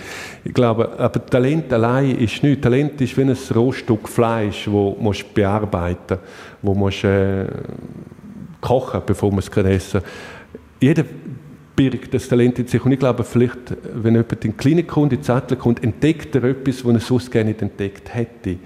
Ich 0.44 0.54
glaube, 0.54 1.00
aber 1.00 1.25
Talent 1.25 1.72
allein 1.72 2.18
ist 2.18 2.44
nicht. 2.44 2.62
Talent 2.62 3.00
ist 3.00 3.16
wie 3.16 3.22
ein 3.22 3.38
Rohstück 3.56 4.10
Fleisch, 4.10 4.66
das 4.66 4.74
man 4.74 5.16
bearbeiten 5.34 6.18
wo 6.62 6.74
man 6.74 6.92
äh, 6.92 7.46
kochen 8.60 9.01
bevor 9.06 9.30
man 9.30 9.39
es 9.39 9.48
essen 9.48 10.01
kann. 10.01 10.10
Jeder 10.82 11.06
birgt 11.77 12.13
das 12.13 12.27
Talent 12.27 12.60
in 12.60 12.68
sich. 12.68 12.84
Und 12.84 12.92
ich 12.92 13.00
glaube, 13.00 13.24
vielleicht, 13.24 13.74
wenn 13.94 14.16
jemand 14.16 14.44
in 14.44 14.51
die 14.51 14.58
Klinik 14.58 14.89
kommt, 14.89 15.13
in 15.13 15.20
die 15.20 15.25
Zettel 15.25 15.56
kommt, 15.56 15.82
entdeckt 15.82 16.36
er 16.36 16.44
etwas, 16.44 16.84
was 16.84 16.94
er 16.94 17.00
sonst 17.00 17.32
gerne 17.32 17.51
nicht 17.51 17.62
entdeckt 17.62 18.13
hätte. 18.13 18.58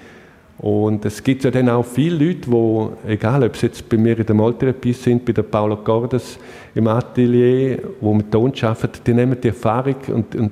Und 0.62 1.04
es 1.06 1.24
gibt 1.24 1.44
ja 1.44 1.50
dann 1.50 1.70
auch 1.70 1.84
viele 1.84 2.24
Leute, 2.24 2.48
die, 2.48 3.12
egal 3.14 3.44
ob 3.44 3.58
sie 3.58 3.66
jetzt 3.66 3.90
bei 3.90 3.98
mir 3.98 4.20
in 4.20 4.26
der 4.28 4.36
Maltherapie 4.36 4.94
sind, 4.94 5.26
bei 5.26 5.34
der 5.34 5.42
Paula 5.42 5.76
Cordes 5.76 6.38
im 6.76 6.88
Atelier, 6.88 7.80
wo 8.00 8.14
mit 8.14 8.32
Ton 8.32 8.54
arbeiten, 8.62 9.00
die 9.04 9.14
nehmen 9.16 9.42
die 9.42 9.48
Erfahrung 9.48 9.96
und, 10.10 10.36
und 10.36 10.52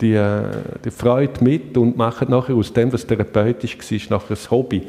die, 0.00 0.14
äh, 0.14 0.42
die 0.84 0.90
Freude 0.90 1.44
mit 1.44 1.76
und 1.76 1.96
machen 1.96 2.28
nachher 2.30 2.56
aus 2.56 2.72
dem, 2.72 2.92
was 2.92 3.06
therapeutisch 3.06 3.78
war, 3.78 4.18
nachher 4.18 4.34
ein 4.34 4.50
Hobby. 4.50 4.82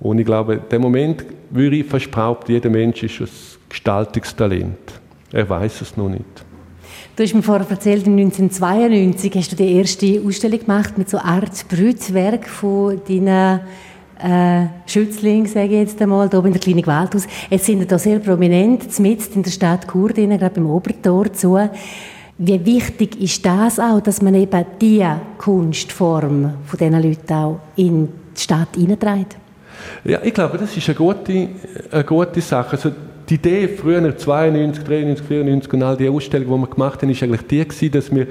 Und 0.00 0.18
ich 0.18 0.26
glaube, 0.26 0.54
in 0.54 0.68
dem 0.70 0.82
Moment 0.82 1.24
würde 1.48 1.76
ich 1.76 1.86
fast 1.86 2.10
jeder 2.46 2.68
Mensch 2.68 3.02
ist 3.02 3.20
ein 3.20 3.28
Gestaltungstalent. 3.70 5.00
Er 5.32 5.48
weiß 5.48 5.80
es 5.80 5.96
noch 5.96 6.10
nicht. 6.10 6.47
Du 7.18 7.24
hast 7.24 7.34
mir 7.34 7.42
vorher 7.42 7.68
erzählt, 7.68 8.06
1992 8.06 9.34
hast 9.34 9.50
du 9.50 9.56
die 9.56 9.72
erste 9.72 10.22
Ausstellung 10.24 10.60
gemacht 10.60 10.96
mit 10.98 11.10
so 11.10 11.18
Art 11.18 11.66
Brütwerk 11.68 12.46
von 12.46 13.00
deinen 13.08 13.58
äh, 14.22 14.66
Schützling, 14.86 15.44
sage 15.48 15.64
ich 15.64 15.88
jetzt 15.88 16.00
einmal, 16.00 16.30
hier 16.30 16.44
in 16.44 16.52
der 16.52 16.60
Klinik 16.60 16.86
Waldhaus. 16.86 17.26
Jetzt 17.50 17.66
sind 17.66 17.88
hier 17.88 17.98
sehr 17.98 18.20
prominent, 18.20 18.96
mitten 19.00 19.34
in 19.34 19.42
der 19.42 19.50
Stadt 19.50 19.90
Chur, 19.90 20.10
gerade 20.10 20.50
beim 20.50 20.70
Obertor 20.70 21.32
zu. 21.32 21.58
Wie 22.38 22.64
wichtig 22.64 23.20
ist 23.20 23.44
das 23.44 23.80
auch, 23.80 24.00
dass 24.00 24.22
man 24.22 24.36
eben 24.36 24.64
diese 24.80 25.20
Kunstform 25.38 26.54
von 26.66 26.78
diesen 26.78 27.02
Leuten 27.02 27.32
auch 27.32 27.58
in 27.74 28.08
die 28.36 28.40
Stadt 28.40 28.76
hineinträgt? 28.76 29.36
Ja, 30.04 30.20
ich 30.22 30.34
glaube, 30.34 30.56
das 30.56 30.76
ist 30.76 30.88
eine 30.88 30.94
gute, 30.94 31.48
eine 31.90 32.04
gute 32.04 32.40
Sache. 32.40 32.76
Also 32.76 32.92
die 33.28 33.34
Idee 33.34 33.68
früher, 33.68 34.16
92, 34.16 34.84
93, 34.84 35.26
94 35.26 35.72
und 35.72 35.82
all 35.82 35.96
die 35.96 36.08
Ausstellungen, 36.08 36.54
die 36.54 36.60
wir 36.68 36.74
gemacht 36.74 37.02
haben, 37.02 37.10
ist 37.10 37.22
eigentlich 37.22 37.46
die 37.46 37.64
gewesen, 37.66 37.92
dass 37.92 38.14
wir 38.14 38.26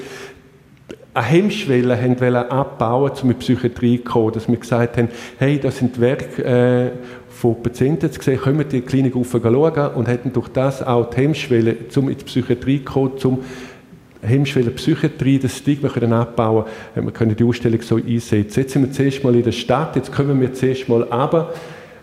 eine 1.14 1.26
Hemmschwelle 1.26 2.00
haben 2.00 2.20
wollen 2.20 2.36
abbauen, 2.36 3.12
um 3.24 3.32
in 3.32 3.40
die 3.40 3.46
Psychiatrie 3.46 3.98
zu 3.98 4.04
kommen. 4.04 4.34
Dass 4.34 4.48
wir 4.48 4.58
gesagt 4.58 4.98
haben, 4.98 5.10
hey, 5.38 5.60
das 5.60 5.78
sind 5.78 6.00
Werke 6.00 6.44
äh, 6.44 6.92
von 7.30 7.62
Patienten 7.62 8.12
zu 8.12 8.22
sehen, 8.22 8.40
wir 8.44 8.66
die 8.66 8.82
Klinik 8.82 9.14
schauen 9.14 9.92
und 9.96 10.08
hätten 10.08 10.34
durch 10.34 10.48
das 10.50 10.82
auch 10.82 11.10
die 11.10 11.18
Hemmschwelle, 11.18 11.76
um 11.96 12.10
in 12.10 12.18
die 12.18 12.24
Psychiatrie 12.24 12.84
zu 12.84 12.92
kommen, 12.92 13.12
um 13.24 13.40
Hemmschwelle 14.22 14.72
Psychiatrie, 14.72 15.38
das 15.38 15.58
Stigma 15.58 15.90
können 15.90 16.12
abbauen 16.12 16.66
wir 16.96 17.12
können 17.12 17.36
die 17.36 17.44
Ausstellung 17.44 17.82
so 17.82 17.98
einsetzen. 17.98 18.62
Jetzt 18.62 18.74
sind 18.74 18.82
wir 18.84 18.92
zuerst 18.92 19.24
mal 19.24 19.36
in 19.36 19.44
der 19.44 19.52
Stadt, 19.52 19.96
jetzt 19.96 20.12
kommen 20.12 20.42
wir 20.42 20.54
zuerst 20.54 20.90
mal 20.90 21.04
runter 21.04 21.54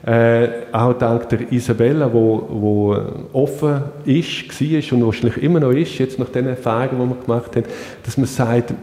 äh, 0.07 0.49
auch 0.71 0.93
dank 0.95 1.29
der 1.31 1.51
Isabella, 1.51 2.13
wo, 2.13 2.47
wo 2.51 2.97
offen 3.33 3.83
ist, 4.05 4.61
war 4.61 4.99
und 4.99 5.07
wahrscheinlich 5.07 5.43
immer 5.43 5.61
noch 5.61 5.71
ist, 5.71 5.99
jetzt 5.99 6.19
nach 6.19 6.29
den 6.29 6.47
Erfahrungen, 6.47 7.09
die 7.09 7.17
wir 7.17 7.23
gemacht 7.23 7.57
haben, 7.57 7.65
dass 8.03 8.19
man 8.19 8.27
sagt, 8.27 8.75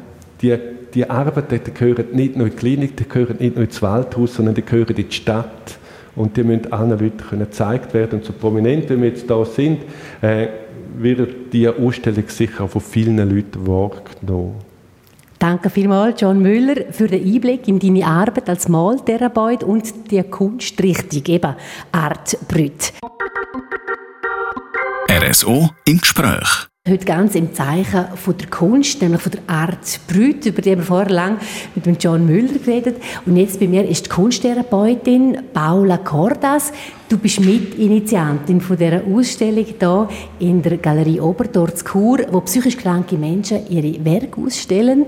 die, 0.41 0.57
die 0.93 1.07
Arbeit, 1.07 1.51
die 1.51 1.71
gehören 1.71 2.05
nicht 2.13 2.35
nur 2.35 2.47
in 2.47 2.53
die 2.53 2.57
Klinik, 2.57 2.97
die 2.97 3.07
gehören 3.07 3.37
nicht 3.39 3.55
nur 3.55 3.65
ins 3.65 3.81
Waldhaus, 3.81 4.33
sondern 4.33 4.55
die 4.55 4.63
gehören 4.65 4.89
in 4.89 5.07
die 5.07 5.11
Stadt. 5.11 5.77
Und 6.15 6.35
die 6.35 6.43
müssen 6.43 6.73
allen 6.73 6.89
Leuten 6.89 7.17
können 7.17 7.45
gezeigt 7.45 7.93
werden. 7.93 8.19
Und 8.19 8.25
so 8.25 8.33
prominent, 8.33 8.89
wie 8.89 8.99
wir 8.99 9.09
jetzt 9.09 9.29
da 9.29 9.45
sind, 9.45 9.79
äh, 10.21 10.47
wird 10.97 11.53
diese 11.53 11.77
Ausstellung 11.77 12.25
sicher 12.27 12.65
auch 12.65 12.69
von 12.69 12.81
vielen 12.81 13.17
Leuten 13.17 13.65
wahrgenommen. 13.65 14.70
Danke 15.41 15.71
vielmals, 15.71 16.21
John 16.21 16.39
Müller, 16.39 16.93
für 16.93 17.07
den 17.07 17.25
Einblick 17.25 17.67
in 17.67 17.79
deine 17.79 18.05
Arbeit 18.05 18.47
als 18.47 18.67
Maltherapeut 18.67 19.63
und 19.63 20.11
die 20.11 20.21
Kunstrichtung, 20.21 21.23
eben 21.25 21.55
Art 21.91 22.37
Brüt. 22.47 22.93
RSO 25.09 25.71
im 25.85 25.97
Gespräch. 25.97 26.70
Heute 26.89 27.05
ganz 27.05 27.35
im 27.35 27.53
Zeichen 27.53 28.07
von 28.15 28.35
der 28.35 28.49
Kunst, 28.49 28.99
nämlich 29.03 29.21
von 29.21 29.31
der 29.31 29.41
Art 29.45 29.99
Brüt, 30.07 30.47
über 30.47 30.63
die 30.63 30.75
wir 30.75 30.81
vorher 30.81 31.11
lang 31.11 31.37
mit 31.75 32.03
John 32.03 32.25
Müller 32.25 32.57
geredet. 32.57 32.95
Und 33.23 33.37
jetzt 33.37 33.59
bei 33.59 33.67
mir 33.67 33.87
ist 33.87 34.07
die 34.07 34.09
Kunsttherapeutin 34.09 35.37
Paula 35.53 35.99
Cordas. 35.99 36.73
Du 37.07 37.19
bist 37.19 37.39
Mitinitiantin 37.39 38.61
von 38.61 38.77
dieser 38.77 39.03
Ausstellung 39.05 39.63
hier 39.63 40.09
in 40.39 40.63
der 40.63 40.77
Galerie 40.77 41.21
Oberdorf 41.21 41.83
Chur, 41.83 42.25
wo 42.31 42.41
psychisch 42.41 42.77
kranke 42.77 43.15
Menschen 43.15 43.59
ihre 43.69 44.03
Werke 44.03 44.41
ausstellen. 44.41 45.05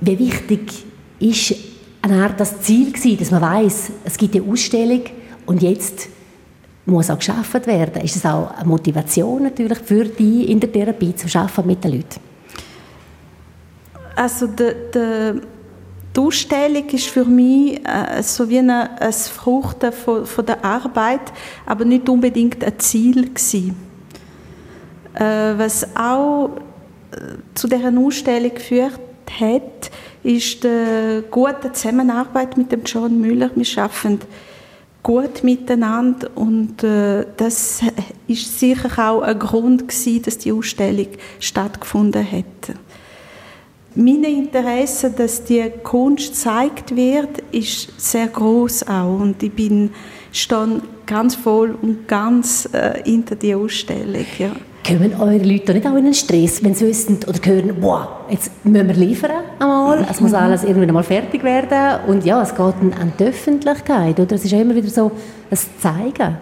Wie 0.00 0.18
wichtig 0.18 0.72
ist 1.20 1.54
eine 2.02 2.24
Art 2.24 2.40
das 2.40 2.62
Ziel 2.62 2.90
gewesen, 2.90 3.16
dass 3.16 3.30
man 3.30 3.42
weiß, 3.42 3.92
es 4.02 4.16
gibt 4.16 4.34
eine 4.34 4.44
Ausstellung 4.44 5.02
und 5.46 5.62
jetzt 5.62 6.08
muss 6.90 7.10
auch 7.10 7.18
geschaffen 7.18 7.64
werden. 7.66 8.02
Ist 8.02 8.16
es 8.16 8.26
auch 8.26 8.50
eine 8.50 8.68
Motivation 8.68 9.42
natürlich 9.42 9.78
für 9.78 10.04
die 10.04 10.50
in 10.50 10.60
der 10.60 10.70
Therapie 10.70 11.14
zu 11.14 11.28
schaffen 11.28 11.66
mit 11.66 11.82
den 11.82 11.92
Leuten? 11.92 12.20
Also 14.16 14.46
de, 14.46 14.74
de, 14.92 15.40
die 16.14 16.20
Ausstellung 16.20 16.86
ist 16.88 17.06
für 17.06 17.24
mich 17.24 17.80
äh, 17.86 18.22
so 18.22 18.48
wie 18.48 18.58
ein 18.58 18.88
Frucht 19.12 19.84
von, 19.94 20.26
von, 20.26 20.44
der 20.44 20.64
Arbeit, 20.64 21.32
aber 21.64 21.84
nicht 21.84 22.08
unbedingt 22.08 22.62
ein 22.64 22.78
Ziel 22.78 23.28
gewesen. 23.28 23.76
Äh, 25.14 25.22
was 25.56 25.86
auch 25.96 26.50
äh, 27.12 27.38
zu 27.54 27.68
dieser 27.68 27.96
Ausstellung 27.96 28.54
geführt 28.54 29.00
hat, 29.40 29.90
ist 30.22 30.64
die 30.64 31.22
gute 31.30 31.72
Zusammenarbeit 31.72 32.56
mit 32.56 32.72
dem 32.72 32.82
John 32.84 33.20
Müller. 33.20 33.50
Wir 33.54 33.82
arbeiten 33.82 34.20
gut 35.02 35.42
miteinander 35.42 36.28
und 36.34 36.82
äh, 36.84 37.26
das 37.36 37.80
ist 38.26 38.58
sicher 38.58 39.10
auch 39.10 39.22
ein 39.22 39.38
Grund 39.38 39.88
gewesen, 39.88 40.22
dass 40.22 40.38
die 40.38 40.52
Ausstellung 40.52 41.08
stattgefunden 41.38 42.30
hat. 42.30 42.76
Meine 43.94 44.28
Interesse, 44.28 45.10
dass 45.10 45.42
die 45.42 45.68
Kunst 45.82 46.34
gezeigt 46.34 46.94
wird, 46.94 47.40
ist 47.50 48.00
sehr 48.00 48.28
groß 48.28 48.86
auch 48.86 49.18
und 49.20 49.42
ich 49.42 49.52
bin 49.52 49.90
stehe 50.32 50.80
ganz 51.06 51.34
voll 51.34 51.76
und 51.82 52.06
ganz 52.06 52.68
äh, 52.72 53.02
hinter 53.04 53.34
die 53.34 53.54
Ausstellung. 53.54 54.26
Ja. 54.38 54.52
Kommen 54.86 55.14
eure 55.20 55.38
Leute 55.38 55.74
nicht 55.74 55.86
auch 55.86 55.92
in 55.92 55.98
einen 56.04 56.14
Stress, 56.14 56.64
wenn 56.64 56.74
sie 56.74 56.86
wissen 56.86 57.18
oder 57.26 57.38
hören, 57.44 57.76
wow, 57.80 58.08
jetzt 58.30 58.50
müssen 58.64 58.88
wir 58.88 58.94
liefern 58.94 59.30
einmal, 59.58 60.06
es 60.10 60.20
muss 60.20 60.30
mhm. 60.30 60.36
alles 60.36 60.64
irgendwann 60.64 60.94
mal 60.94 61.02
fertig 61.02 61.44
werden 61.44 62.00
und 62.06 62.24
ja, 62.24 62.42
es 62.42 62.50
geht 62.50 62.60
an 62.60 63.12
die 63.18 63.24
Öffentlichkeit, 63.24 64.18
oder? 64.18 64.34
Es 64.34 64.44
ist 64.44 64.52
immer 64.52 64.74
wieder 64.74 64.88
so 64.88 65.12
ein 65.50 65.58
Zeigen. 65.80 66.38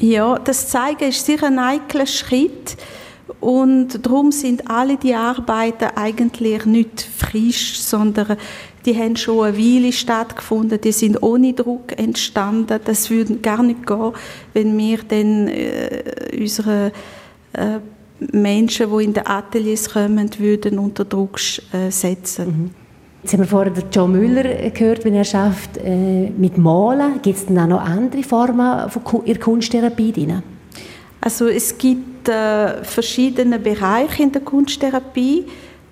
Ja, 0.00 0.38
das 0.38 0.68
Zeigen 0.68 1.08
ist 1.08 1.26
sicher 1.26 1.48
ein 1.48 1.58
eikler 1.58 2.06
Schritt 2.06 2.76
und 3.40 4.04
darum 4.04 4.32
sind 4.32 4.70
alle 4.70 4.96
die 4.96 5.14
Arbeiten 5.14 5.88
eigentlich 5.96 6.64
nicht 6.66 7.06
frisch, 7.16 7.80
sondern 7.80 8.36
die 8.86 8.96
haben 8.96 9.16
schon 9.16 9.44
eine 9.44 9.58
Weile 9.58 9.92
stattgefunden, 9.92 10.80
die 10.80 10.92
sind 10.92 11.22
ohne 11.22 11.52
Druck 11.52 11.98
entstanden. 11.98 12.80
Das 12.84 13.10
würde 13.10 13.36
gar 13.36 13.62
nicht 13.62 13.86
gehen, 13.86 14.12
wenn 14.54 14.76
wir 14.76 14.98
dann 15.06 15.48
äh, 15.48 16.02
unsere 16.38 16.92
äh, 17.52 17.78
Menschen, 18.32 18.90
die 18.90 19.04
in 19.04 19.12
den 19.14 19.26
Ateliers 19.26 19.88
kommen, 19.90 20.30
würden 20.38 20.78
unter 20.78 21.04
Druck 21.04 21.38
äh, 21.72 21.90
setzen. 21.90 22.46
Mhm. 22.46 22.70
Jetzt 23.22 23.34
haben 23.34 23.40
wir 23.40 23.46
vorhin 23.46 23.74
John 23.92 24.12
Müller 24.12 24.70
gehört, 24.70 25.04
wenn 25.04 25.14
er 25.14 25.24
schafft 25.24 25.76
äh, 25.76 26.30
mit 26.30 26.56
Malen. 26.56 27.20
Gibt 27.20 27.38
es 27.38 27.46
denn 27.46 27.58
auch 27.58 27.66
noch 27.66 27.82
andere 27.82 28.22
Formen 28.22 28.88
von 28.88 29.26
Ihrer 29.26 29.38
Kunsttherapie 29.38 30.12
drin? 30.12 30.42
Also 31.20 31.48
es 31.48 31.76
gibt 31.76 32.28
äh, 32.28 32.82
verschiedene 32.82 33.58
Bereiche 33.58 34.22
in 34.22 34.32
der 34.32 34.40
Kunsttherapie, 34.40 35.44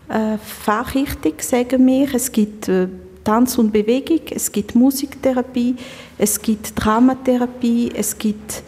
äh, 0.08 0.38
Fachrichtung 0.38 1.34
sagen 1.38 1.86
wir. 1.86 2.14
Es 2.14 2.32
gibt 2.32 2.68
äh, 2.68 2.88
Tanz 3.24 3.58
und 3.58 3.72
Bewegung, 3.72 4.22
es 4.30 4.50
gibt 4.50 4.74
Musiktherapie, 4.74 5.76
es 6.16 6.40
gibt 6.40 6.72
Dramatherapie, 6.82 7.92
es 7.94 8.16
gibt 8.16 8.62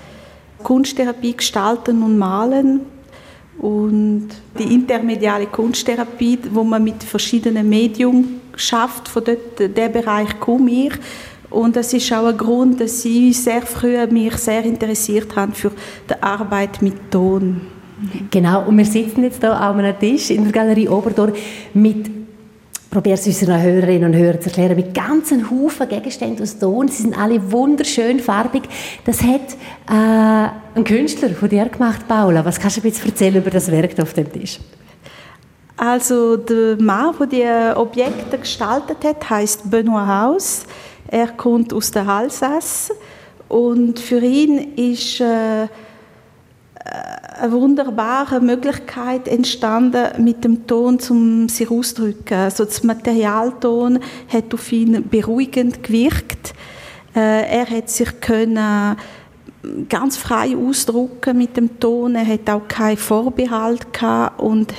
Kunsttherapie, 0.62 1.36
Gestalten 1.36 2.02
und 2.02 2.18
Malen 2.18 2.80
und 3.58 4.28
die 4.58 4.74
intermediale 4.74 5.46
Kunsttherapie, 5.46 6.38
wo 6.50 6.64
man 6.64 6.82
mit 6.82 7.02
verschiedenen 7.02 7.68
Medien 7.68 8.40
schafft. 8.56 9.08
Von 9.08 9.24
dort, 9.24 9.76
der 9.76 9.88
Bereich 9.88 10.38
komme 10.40 10.70
ich. 10.70 10.92
Und 11.50 11.76
das 11.76 11.92
ist 11.92 12.12
auch 12.12 12.26
ein 12.26 12.36
Grund, 12.36 12.80
dass 12.80 13.04
ich 13.04 13.36
sehr 13.42 13.62
früh 13.62 13.96
mich 14.06 14.36
sehr 14.36 14.64
interessiert 14.64 15.34
habe 15.34 15.52
für 15.52 15.72
die 16.08 16.22
Arbeit 16.22 16.80
mit 16.80 17.10
Ton. 17.10 17.60
Genau, 18.30 18.66
und 18.66 18.78
wir 18.78 18.84
sitzen 18.84 19.24
jetzt 19.24 19.40
hier 19.40 19.52
an 19.52 19.78
einem 19.78 19.98
Tisch 19.98 20.30
in 20.30 20.44
der 20.44 20.52
Galerie 20.52 20.88
Oberdorf 20.88 21.32
mit 21.74 22.19
probiere 22.90 23.14
es 23.14 23.26
unseren 23.26 23.62
Hörerinnen 23.62 24.12
und 24.12 24.18
Hörern 24.18 24.40
zu 24.40 24.48
erklären, 24.48 24.76
mit 24.76 24.92
ganzen 24.92 25.50
Haufen 25.50 25.88
Gegenständen 25.88 26.42
aus 26.42 26.58
Ton. 26.58 26.88
Sie 26.88 27.02
sind 27.02 27.16
alle 27.16 27.52
wunderschön 27.52 28.18
farbig. 28.18 28.62
Das 29.04 29.22
hat 29.22 29.54
äh, 29.88 30.50
ein 30.74 30.84
Künstler 30.84 31.30
von 31.30 31.48
dir 31.48 31.66
gemacht, 31.66 32.06
Paula. 32.08 32.44
Was 32.44 32.58
kannst 32.58 32.78
du 32.78 32.80
bisschen 32.80 33.10
erzählen 33.10 33.36
über 33.36 33.50
das 33.50 33.70
Werk 33.70 33.98
auf 34.00 34.12
dem 34.14 34.32
Tisch? 34.32 34.58
Also 35.76 36.36
der 36.36 36.76
Mann, 36.80 37.14
der 37.32 37.74
die 37.74 37.78
Objekte 37.78 38.38
gestaltet 38.38 38.98
hat, 39.04 39.30
heißt 39.30 39.70
Benoit 39.70 40.06
Haus. 40.06 40.64
Er 41.08 41.28
kommt 41.28 41.72
aus 41.72 41.90
der 41.90 42.06
Halsasse 42.06 42.92
und 43.48 43.98
für 43.98 44.20
ihn 44.20 44.74
ist 44.76 45.20
äh, 45.20 45.68
eine 46.84 47.52
wunderbare 47.52 48.40
Möglichkeit 48.40 49.26
entstanden, 49.28 50.22
mit 50.22 50.44
dem 50.44 50.66
Ton 50.66 50.98
zum 50.98 51.48
sich 51.48 51.70
auszudrücken. 51.70 52.36
Also 52.36 52.64
das 52.64 52.82
Materialton 52.82 53.98
hat 54.28 54.52
auf 54.52 54.72
ihn 54.72 55.08
beruhigend 55.08 55.82
gewirkt. 55.82 56.54
Äh, 57.14 57.48
er 57.48 57.68
hat 57.68 57.88
sich 57.88 58.20
können 58.20 58.96
ganz 59.88 60.16
frei 60.16 60.56
ausdrucken 60.56 61.36
mit 61.36 61.56
dem 61.56 61.78
Ton. 61.78 62.14
Er 62.14 62.26
hat 62.26 62.48
auch 62.48 62.66
keinen 62.66 62.96
Vorbehalt 62.96 63.92
gehabt 63.92 64.40
und 64.40 64.72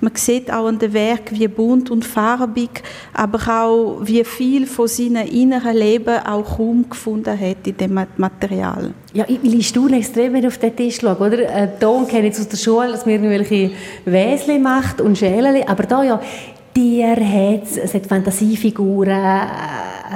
man 0.00 0.12
sieht 0.14 0.52
auch 0.52 0.66
an 0.66 0.78
dem 0.78 0.92
Werk, 0.92 1.30
wie 1.32 1.48
bunt 1.48 1.90
und 1.90 2.04
farbig, 2.04 2.82
aber 3.12 3.38
auch 3.62 3.98
wie 4.02 4.24
viel 4.24 4.66
von 4.66 4.88
seinem 4.88 5.26
inneren 5.26 5.76
Leben 5.76 6.18
auch 6.26 6.58
Raum 6.58 6.86
gefunden 6.88 7.38
hat 7.38 7.66
in 7.66 7.76
dem 7.76 8.06
Material. 8.16 8.92
Ja, 9.12 9.24
ich, 9.28 9.42
ich 9.42 9.68
staune 9.68 9.98
extrem, 9.98 10.32
wenn 10.32 10.40
ich 10.40 10.48
auf 10.48 10.58
den 10.58 10.74
Tisch 10.74 10.98
schaue, 11.00 11.16
oder? 11.16 11.78
Ton 11.78 12.06
kenne 12.06 12.28
ich 12.28 12.38
aus 12.38 12.48
der 12.48 12.56
Schule, 12.56 12.88
dass 12.88 13.06
man 13.06 13.14
irgendwelche 13.14 13.70
Wäsle 14.04 14.58
macht 14.58 15.00
und 15.00 15.16
Schälen, 15.16 15.66
aber 15.68 15.84
da 15.84 16.02
ja, 16.02 16.20
Tier 16.74 17.14
hat 17.14 17.62
es, 17.62 17.76
es 17.76 17.94
hat 17.94 18.06
Fantasiefiguren, 18.06 19.16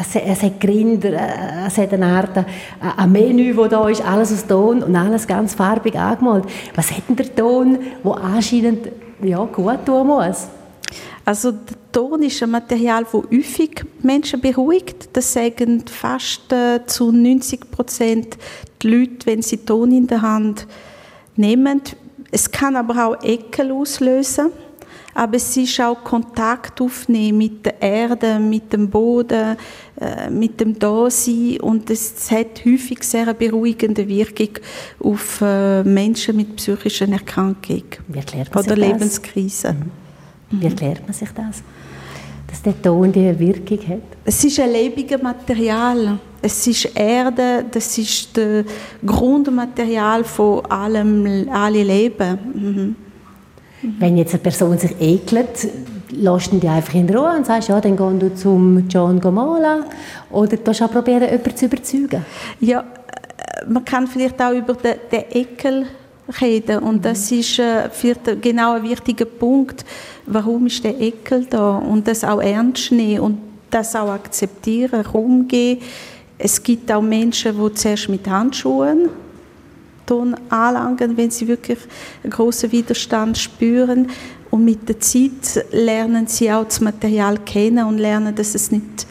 es, 0.01 0.17
es 0.17 0.43
hat 0.43 0.61
Grinder, 0.61 1.13
es 1.67 1.79
hat 1.79 1.93
eine 1.93 2.07
Art 2.07 2.37
äh, 2.37 2.45
ein 2.97 3.13
Menü, 3.13 3.55
das 3.55 3.69
da 3.69 3.89
ist, 3.89 4.05
alles 4.05 4.33
aus 4.33 4.45
Ton 4.45 4.83
und 4.83 4.97
alles 4.97 5.25
ganz 5.27 5.55
farbig 5.55 5.95
angemalt. 5.97 6.45
Was 6.75 6.91
hat 6.91 7.09
denn 7.09 7.15
der 7.15 7.33
Ton, 7.33 7.79
der 8.05 8.13
anscheinend 8.17 8.89
ja, 9.23 9.45
gut 9.45 9.85
tun 9.85 10.07
muss? 10.07 10.49
Also 11.25 11.53
der 11.53 11.77
Ton 11.93 12.23
ist 12.23 12.43
ein 12.43 12.51
Material, 12.51 13.05
das 13.05 13.13
häufig 13.13 13.85
Menschen 14.03 14.41
beruhigt. 14.41 15.11
Das 15.13 15.33
sagen 15.33 15.85
fast 15.87 16.51
äh, 16.53 16.81
zu 16.87 17.13
90 17.13 17.71
Prozent 17.71 18.39
die 18.81 18.89
Leute, 18.89 19.27
wenn 19.27 19.43
sie 19.43 19.59
Ton 19.59 19.93
in 19.93 20.07
der 20.07 20.23
Hand 20.23 20.67
nehmen. 21.37 21.83
Es 22.31 22.51
kann 22.51 22.77
aber 22.77 23.07
auch 23.07 23.23
Ekel 23.23 23.73
auslösen. 23.73 24.53
Aber 25.19 25.37
es 25.37 25.57
ist 25.57 25.81
auch 25.81 26.05
Kontakt 26.05 26.81
aufnehmen 26.81 27.39
mit 27.39 27.67
der 27.67 27.83
Erde, 27.83 28.39
mit 28.39 28.73
dem 28.73 28.89
Boden, 28.89 29.57
äh, 30.01 30.31
mit 30.31 30.61
dem 30.61 30.79
Dasein. 30.79 31.59
Und 31.61 31.91
es 31.91 32.31
hat 32.31 32.65
häufig 32.65 33.03
sehr 33.03 33.23
eine 33.23 33.35
beruhigende 33.35 34.07
Wirkung 34.07 34.51
auf 35.01 35.41
äh, 35.41 35.83
Menschen 35.83 36.37
mit 36.37 36.55
psychischen 36.55 37.15
Erkrankungen 37.15 37.83
oder 38.55 38.77
Lebenskrisen. 38.77 39.91
Das? 40.51 40.61
Wie 40.61 40.67
erklärt 40.67 41.03
man 41.03 41.13
sich 41.13 41.31
das? 41.31 41.65
Dass 42.47 42.63
der 42.63 42.81
Ton 42.81 43.11
diese 43.11 43.37
Wirkung 43.41 43.81
hat? 43.89 44.03
Es 44.25 44.45
ist 44.45 44.61
ein 44.61 44.71
lebendiges 44.71 45.21
Material. 45.21 46.21
Es 46.41 46.65
ist 46.65 46.97
Erde, 46.97 47.65
das 47.69 47.99
ist 47.99 48.37
das 48.37 48.65
Grundmaterial 49.05 50.23
von 50.23 50.65
allem, 50.67 51.49
alle 51.51 51.83
Leben. 51.83 52.39
Mhm. 52.55 53.08
Wenn 53.83 54.17
jetzt 54.17 54.35
eine 54.35 54.43
Person 54.43 54.77
sich 54.79 54.95
ekelt, 55.01 55.69
lässt 56.11 56.53
du 56.53 56.59
die 56.59 56.69
einfach 56.69 56.95
in 56.95 57.09
Ruhe 57.09 57.37
und 57.37 57.47
sagst, 57.47 57.69
ja, 57.69 57.81
dann 57.81 57.97
geh 57.97 58.19
du 58.19 58.35
zum 58.35 58.89
John 58.89 59.21
Gomala 59.21 59.85
oder 60.31 60.57
du 60.57 60.71
auch 60.71 60.91
probieren, 60.91 61.23
jemanden 61.23 61.57
zu 61.57 61.67
überzeugen. 61.67 62.25
Ja, 62.61 62.81
äh, 62.81 63.67
man 63.69 63.85
kann 63.85 64.07
vielleicht 64.07 64.41
auch 64.41 64.53
über 64.53 64.75
den, 64.75 64.97
den 65.13 65.25
Ekel 65.31 65.87
reden 66.41 66.81
und 66.81 67.05
das 67.05 67.31
ist 67.31 67.59
äh, 67.59 67.89
genau 68.41 68.75
ein 68.75 68.83
wichtiger 68.83 69.25
Punkt. 69.25 69.85
Warum 70.27 70.67
ist 70.67 70.85
der 70.85 71.01
Ekel 71.01 71.47
da? 71.49 71.77
Und 71.77 72.07
das 72.07 72.25
auch 72.25 72.41
ernst 72.41 72.93
nehmen 72.93 73.21
und 73.21 73.39
das 73.71 73.95
auch 73.95 74.11
akzeptieren, 74.11 75.05
rumgehen. 75.07 75.79
Es 76.39 76.63
gibt 76.63 76.91
auch 76.93 77.03
Menschen, 77.03 77.57
die 77.57 77.75
zuerst 77.75 78.09
mit 78.09 78.29
Handschuhen 78.29 79.09
Ton 80.09 80.35
anlangen, 80.49 81.17
wenn 81.17 81.31
sie 81.31 81.47
wirklich 81.47 81.79
einen 82.25 82.33
großen 82.33 82.73
Widerstand 82.73 83.37
spüren. 83.37 84.09
Und 84.51 84.65
mit 84.65 84.89
der 84.89 84.99
Zeit 84.99 85.67
lernen 85.71 86.27
sie 86.27 86.51
auch 86.51 86.65
das 86.65 86.81
Material 86.81 87.39
kennen 87.45 87.87
und 87.87 87.99
lernen, 87.99 88.35
dass 88.35 88.55
es 88.55 88.73
nicht 88.73 89.07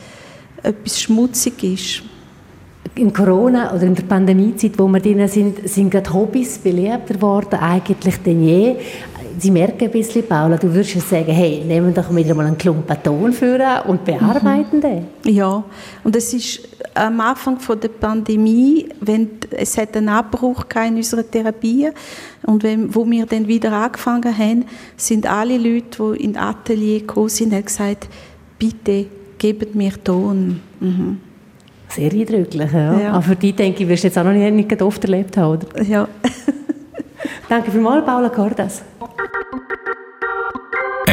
etwas 0.63 0.99
schmutzig 0.99 1.63
ist. 1.63 2.01
In 2.95 3.13
Corona 3.13 3.75
oder 3.75 3.83
in 3.83 3.93
der 3.93 4.03
Pandemiezeit, 4.03 4.71
wo 4.79 4.88
wir 4.88 4.99
drin 4.99 5.27
sind, 5.27 5.69
sind 5.69 5.91
gerade 5.91 6.12
Hobbys 6.12 6.57
beliebter 6.57 7.13
geworden, 7.13 7.60
eigentlich 7.60 8.17
denn 8.23 8.43
je. 8.43 8.75
Sie 9.39 9.52
merken 9.52 9.84
ein 9.84 9.91
bisschen, 9.91 10.26
Paula, 10.26 10.58
du 10.58 10.73
würdest 10.73 11.08
sagen, 11.08 11.32
hey, 11.32 11.63
nehmen 11.63 11.93
wir 11.93 12.02
doch 12.02 12.13
wieder 12.15 12.34
mal 12.34 12.47
einen 12.47 12.58
Klumpen 12.58 12.97
Ton 13.04 13.32
für 13.34 13.84
und 13.86 14.04
bearbeiten 14.04 14.78
mhm. 14.78 14.82
den. 14.82 15.06
Ja, 15.26 15.63
und 16.04 16.15
es 16.15 16.34
ist 16.34 16.67
am 16.95 17.19
Anfang 17.19 17.60
von 17.60 17.80
der 17.80 17.89
Pandemie, 17.89 18.89
wenn 19.00 19.30
es 19.52 19.78
hat 19.78 19.95
einen 19.95 20.10
Abbruch 20.10 20.65
in 20.88 20.95
unserer 20.95 21.30
Therapie 21.30 21.89
und 22.43 22.63
wenn, 22.63 22.93
wo 22.95 23.06
wir 23.06 23.28
dann 23.28 23.47
wieder 23.47 23.71
angefangen 23.73 24.36
haben, 24.36 24.65
sind 24.95 25.30
alle 25.30 25.58
Leute, 25.58 26.15
die 26.15 26.23
in 26.23 26.34
das 26.34 26.43
Atelier 26.43 27.02
gekommen 27.02 27.30
sind, 27.30 27.54
haben 27.54 27.65
gesagt, 27.65 28.10
bitte 28.58 29.06
gebt 29.38 29.76
mir 29.76 30.04
Ton. 30.04 30.62
Mhm. 30.80 31.19
Sehr 31.89 32.12
eindrücklich, 32.12 32.71
ja. 32.71 33.00
ja. 33.00 33.12
Aber 33.12 33.21
für 33.21 33.36
dich, 33.36 33.56
denke 33.56 33.84
ich, 33.84 33.89
wirst 33.89 34.04
du 34.04 34.08
jetzt 34.08 34.17
auch 34.17 34.23
noch 34.23 34.32
nicht, 34.32 34.54
nicht 34.54 34.82
oft 34.82 35.04
erlebt 35.04 35.38
haben, 35.38 35.58
oder? 35.58 35.84
Ja. 35.84 36.08
Danke 37.50 37.71
vielmals, 37.71 38.06
Paula 38.06 38.30
Cordas. 38.30 38.82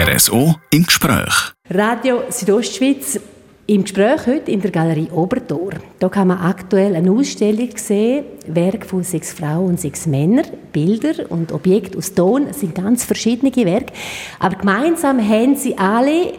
RSO 0.06 0.54
im 0.70 0.84
Gespräch. 0.84 1.54
Radio 1.70 2.24
Südostschweiz 2.28 3.18
im 3.66 3.84
Gespräch 3.84 4.26
heute 4.26 4.50
in 4.50 4.60
der 4.60 4.70
Galerie 4.70 5.08
Obertor. 5.10 5.70
Da 5.98 6.10
kann 6.10 6.28
man 6.28 6.40
aktuell 6.40 6.94
eine 6.94 7.10
Ausstellung 7.10 7.70
sehen, 7.76 8.26
Werk 8.46 8.84
von 8.84 9.02
sechs 9.02 9.32
Frauen 9.32 9.68
und 9.70 9.80
sechs 9.80 10.06
Männern, 10.06 10.44
Bilder 10.74 11.30
und 11.30 11.52
Objekte 11.52 11.96
aus 11.96 12.12
Ton. 12.12 12.48
Es 12.50 12.60
sind 12.60 12.74
ganz 12.74 13.04
verschiedene 13.04 13.56
Werke, 13.56 13.94
aber 14.40 14.56
gemeinsam 14.56 15.26
haben 15.26 15.56
sie 15.56 15.78
alle, 15.78 16.34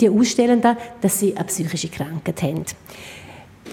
die 0.00 0.10
Ausstellenden, 0.10 0.76
dass 1.00 1.20
sie 1.20 1.36
eine 1.36 1.44
psychische 1.44 1.88
Krankheit 1.88 2.42
haben. 2.42 2.64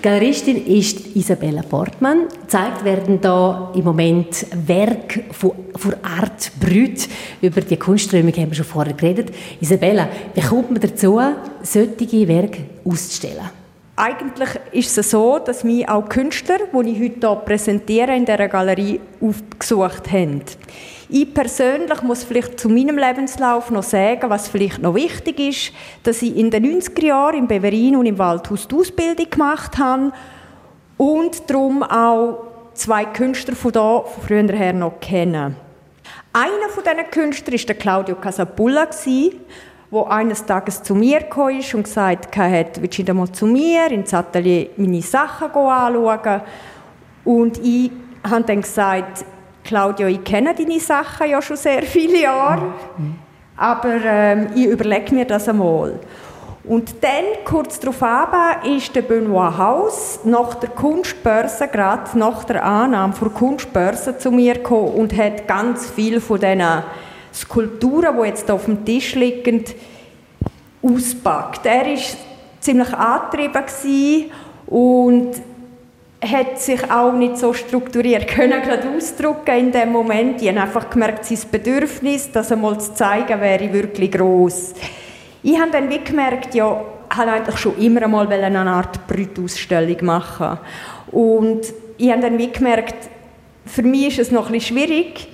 Galeristin 0.04 0.66
ist 0.66 1.16
Isabella 1.16 1.62
Portmann. 1.62 2.28
Gezeigt 2.42 2.84
werden 2.84 3.22
da 3.22 3.72
im 3.74 3.86
Moment 3.86 4.46
Werke 4.68 5.24
von, 5.32 5.54
von 5.78 5.94
Art 6.04 6.52
Brüt. 6.60 7.08
Über 7.42 7.62
die 7.62 7.78
Kunstströmung 7.78 8.34
haben 8.34 8.50
wir 8.50 8.56
schon 8.56 8.66
vorher 8.66 8.94
geredet. 8.96 9.34
Isabella, 9.62 10.10
wie 10.34 10.42
kommt 10.42 10.72
man 10.72 10.82
dazu, 10.82 11.22
solche 11.62 12.28
Werke 12.28 12.66
auszustellen? 12.84 13.63
Eigentlich 13.96 14.50
ist 14.72 14.98
es 14.98 15.12
so, 15.12 15.38
dass 15.38 15.64
mich 15.64 15.88
auch 15.88 16.10
Künstler, 16.10 16.58
die 16.58 16.90
ich 16.90 17.00
heute 17.00 17.28
hier 17.28 17.36
präsentiere, 17.46 18.16
in 18.16 18.26
dieser 18.26 18.48
Galerie 18.48 19.00
aufgesucht 19.22 20.12
haben. 20.12 20.42
Ich 21.10 21.32
persönlich 21.32 22.02
muss 22.02 22.24
vielleicht 22.24 22.60
zu 22.60 22.70
meinem 22.70 22.98
Lebenslauf 22.98 23.70
noch 23.70 23.84
sagen, 23.84 24.32
was 24.32 24.48
vielleicht 24.48 24.80
noch 24.80 24.96
wichtig 24.96 25.40
ist, 25.40 25.74
dass 26.02 26.24
ich 26.24 26.36
in 26.36 26.50
den 26.50 26.82
90er 26.82 27.06
Jahren 27.06 27.38
im 27.38 27.48
Beverin 27.48 27.96
und 27.96 28.08
im 28.08 28.18
Waldhaus 28.18 28.68
die 28.68 28.74
Ausbildung 28.74 29.30
gemacht 29.30 29.78
habe 29.78 30.12
und 30.98 31.48
darum 31.48 31.84
auch 31.84 32.46
zwei 32.74 33.06
Künstler 33.06 33.56
von 33.56 33.74
da 33.74 34.02
von 34.02 34.24
früher 34.24 34.58
her 34.58 34.74
noch 34.74 35.00
kenne. 35.02 35.56
Einer 36.34 36.70
von 36.70 36.84
diesen 36.84 37.12
Künstlern 37.12 37.60
war 37.60 37.66
der 37.68 37.76
Claudio 37.76 38.16
Casapulla, 38.16 38.88
der 39.94 40.12
eines 40.12 40.46
Tages 40.46 40.82
zu 40.82 40.96
mir 40.96 41.22
kam 41.24 41.48
und 41.48 41.84
gesagt 41.84 42.36
hat, 42.36 42.82
willst 42.82 43.08
du 43.08 43.14
mal 43.14 43.32
zu 43.32 43.46
mir 43.46 43.92
ins 43.92 44.14
Atelier 44.14 44.70
meine 44.78 45.02
Sachen 45.02 45.52
anschauen? 45.52 46.42
Und 47.24 47.58
ich 47.60 47.92
habe 48.28 48.44
dann 48.44 48.62
gesagt, 48.62 49.26
Claudio, 49.64 50.08
ich 50.08 50.24
kenne 50.24 50.54
deine 50.54 50.80
Sachen 50.80 51.30
ja 51.30 51.42
schon 51.42 51.58
sehr 51.58 51.84
viele 51.84 52.22
Jahre, 52.22 52.74
aber 53.56 53.96
ähm, 54.04 54.48
ich 54.56 54.66
überlege 54.66 55.14
mir 55.16 55.26
das 55.26 55.48
einmal. 55.48 56.00
Und 56.66 57.04
dann, 57.04 57.44
kurz 57.44 57.80
darauf 57.80 58.02
ist 58.66 58.96
der 58.96 59.02
Benoit 59.02 59.58
Haus 59.58 60.20
nach 60.24 60.56
der 60.56 60.70
Kunstbörse, 60.70 61.68
gerade 61.68 62.18
nach 62.18 62.46
der 62.46 62.64
Annahme 62.64 63.14
der 63.20 63.30
Kunstbörse 63.30 64.18
zu 64.18 64.32
mir 64.32 64.56
gekommen 64.56 64.94
und 64.94 65.18
hat 65.18 65.46
ganz 65.46 65.90
viel 65.90 66.22
von 66.22 66.40
diesen 66.40 66.84
Skulpturen, 67.34 68.16
die 68.22 68.28
jetzt 68.28 68.50
auf 68.52 68.66
dem 68.66 68.86
Tisch 68.86 69.16
liegen, 69.16 69.64
auspackt. 70.82 71.66
Er 71.66 71.86
war 71.86 71.98
ziemlich 72.60 72.94
angetrieben 72.94 74.32
und 74.68 75.32
hat 76.24 76.60
sich 76.60 76.90
auch 76.90 77.14
nicht 77.14 77.38
so 77.38 77.54
strukturiert 77.54 78.28
können 78.36 78.62
gerade 78.62 78.90
ausdrücken 78.96 79.58
in 79.58 79.72
dem 79.72 79.92
Moment. 79.92 80.42
Ich 80.42 80.50
habe 80.50 80.62
einfach 80.62 80.90
gemerkt, 80.90 81.26
sein 81.26 81.40
Bedürfnis, 81.52 82.32
das 82.32 82.52
einmal 82.52 82.80
zu 82.80 82.94
zeigen, 82.94 83.42
wäre 83.42 83.74
wirklich 83.74 84.12
groß. 84.12 84.74
Ich 85.44 85.60
habe 85.60 85.72
dann 85.72 85.90
wie 85.90 86.00
gemerkt, 86.00 86.56
ja, 86.56 86.82
ich 87.12 87.18
wollte 87.18 87.32
eigentlich 87.32 87.58
schon 87.58 87.78
immer 87.78 88.04
einmal 88.04 88.32
eine 88.32 88.60
Art 88.60 89.06
Brütausstellung 89.08 90.06
machen. 90.06 90.58
Und 91.12 91.62
ich 91.98 92.10
habe 92.10 92.22
dann 92.22 92.38
wie 92.38 92.52
gemerkt, 92.52 93.10
für 93.66 93.84
mich 93.84 94.08
ist 94.08 94.28
es 94.28 94.32
noch 94.32 94.48
ein 94.48 94.54
bisschen 94.54 94.78
schwierig, 94.78 95.28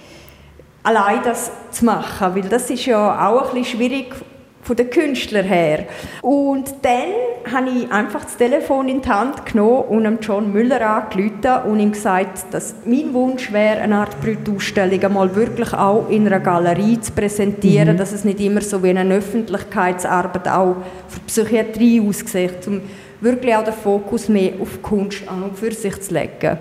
allein 0.83 1.23
das 1.23 1.51
zu 1.71 1.85
machen, 1.85 2.35
weil 2.35 2.43
das 2.43 2.69
ist 2.69 2.85
ja 2.85 3.27
auch 3.27 3.49
ein 3.49 3.61
bisschen 3.61 3.77
schwierig 3.77 4.15
von 4.61 4.75
den 4.75 4.89
Künstlern 4.89 5.45
her. 5.45 5.85
Und 6.21 6.73
dann 6.83 7.51
habe 7.51 7.69
ich 7.69 7.91
einfach 7.91 8.23
das 8.25 8.37
Telefon 8.37 8.87
in 8.87 9.01
die 9.01 9.09
Hand 9.09 9.45
genommen 9.45 9.83
und 10.05 10.25
John 10.25 10.51
Müller 10.51 10.81
angerufen 10.81 11.71
und 11.71 11.79
ihm 11.79 11.91
gesagt, 11.91 12.45
dass 12.51 12.75
mein 12.85 13.13
Wunsch 13.13 13.51
wäre, 13.51 13.79
eine 13.79 13.97
Art 13.97 14.21
Brütausstellung 14.21 15.01
einmal 15.01 15.35
wirklich 15.35 15.73
auch 15.73 16.07
in 16.09 16.27
einer 16.27 16.39
Galerie 16.39 16.99
zu 16.99 17.11
präsentieren, 17.13 17.93
mhm. 17.93 17.97
dass 17.97 18.11
es 18.11 18.23
nicht 18.23 18.39
immer 18.39 18.61
so 18.61 18.83
wie 18.83 18.89
eine 18.89 19.15
Öffentlichkeitsarbeit 19.15 20.47
auch 20.47 20.75
für 21.07 21.19
Psychiatrie 21.21 22.07
aussieht, 22.07 22.67
um 22.67 22.81
wirklich 23.21 23.55
auch 23.55 23.63
den 23.63 23.73
Fokus 23.73 24.29
mehr 24.29 24.53
auf 24.61 24.81
Kunst 24.81 25.27
an 25.27 25.43
und 25.43 25.57
für 25.57 25.71
sich 25.71 25.99
zu 26.01 26.13
legen. 26.13 26.57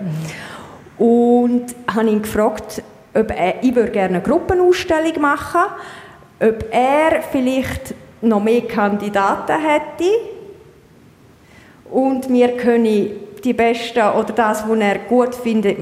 Mhm. 0.97 1.05
Und 1.05 1.75
habe 1.93 2.09
ihn 2.09 2.21
gefragt, 2.21 2.81
ob 3.13 3.31
er, 3.31 3.63
ich 3.63 3.75
würde 3.75 3.91
gerne 3.91 4.15
eine 4.15 4.23
Gruppenausstellung 4.23 5.21
machen 5.21 5.61
ob 6.39 6.65
er 6.71 7.21
vielleicht 7.21 7.93
noch 8.21 8.41
mehr 8.41 8.61
Kandidaten 8.61 9.61
hätte. 9.61 10.09
Und 11.89 12.29
wir 12.29 12.55
können 12.55 13.11
die 13.43 13.53
Besten 13.53 13.99
oder 13.99 14.33
das, 14.33 14.67
was 14.67 14.79
er 14.79 14.99
gut 14.99 15.35
findet, 15.35 15.77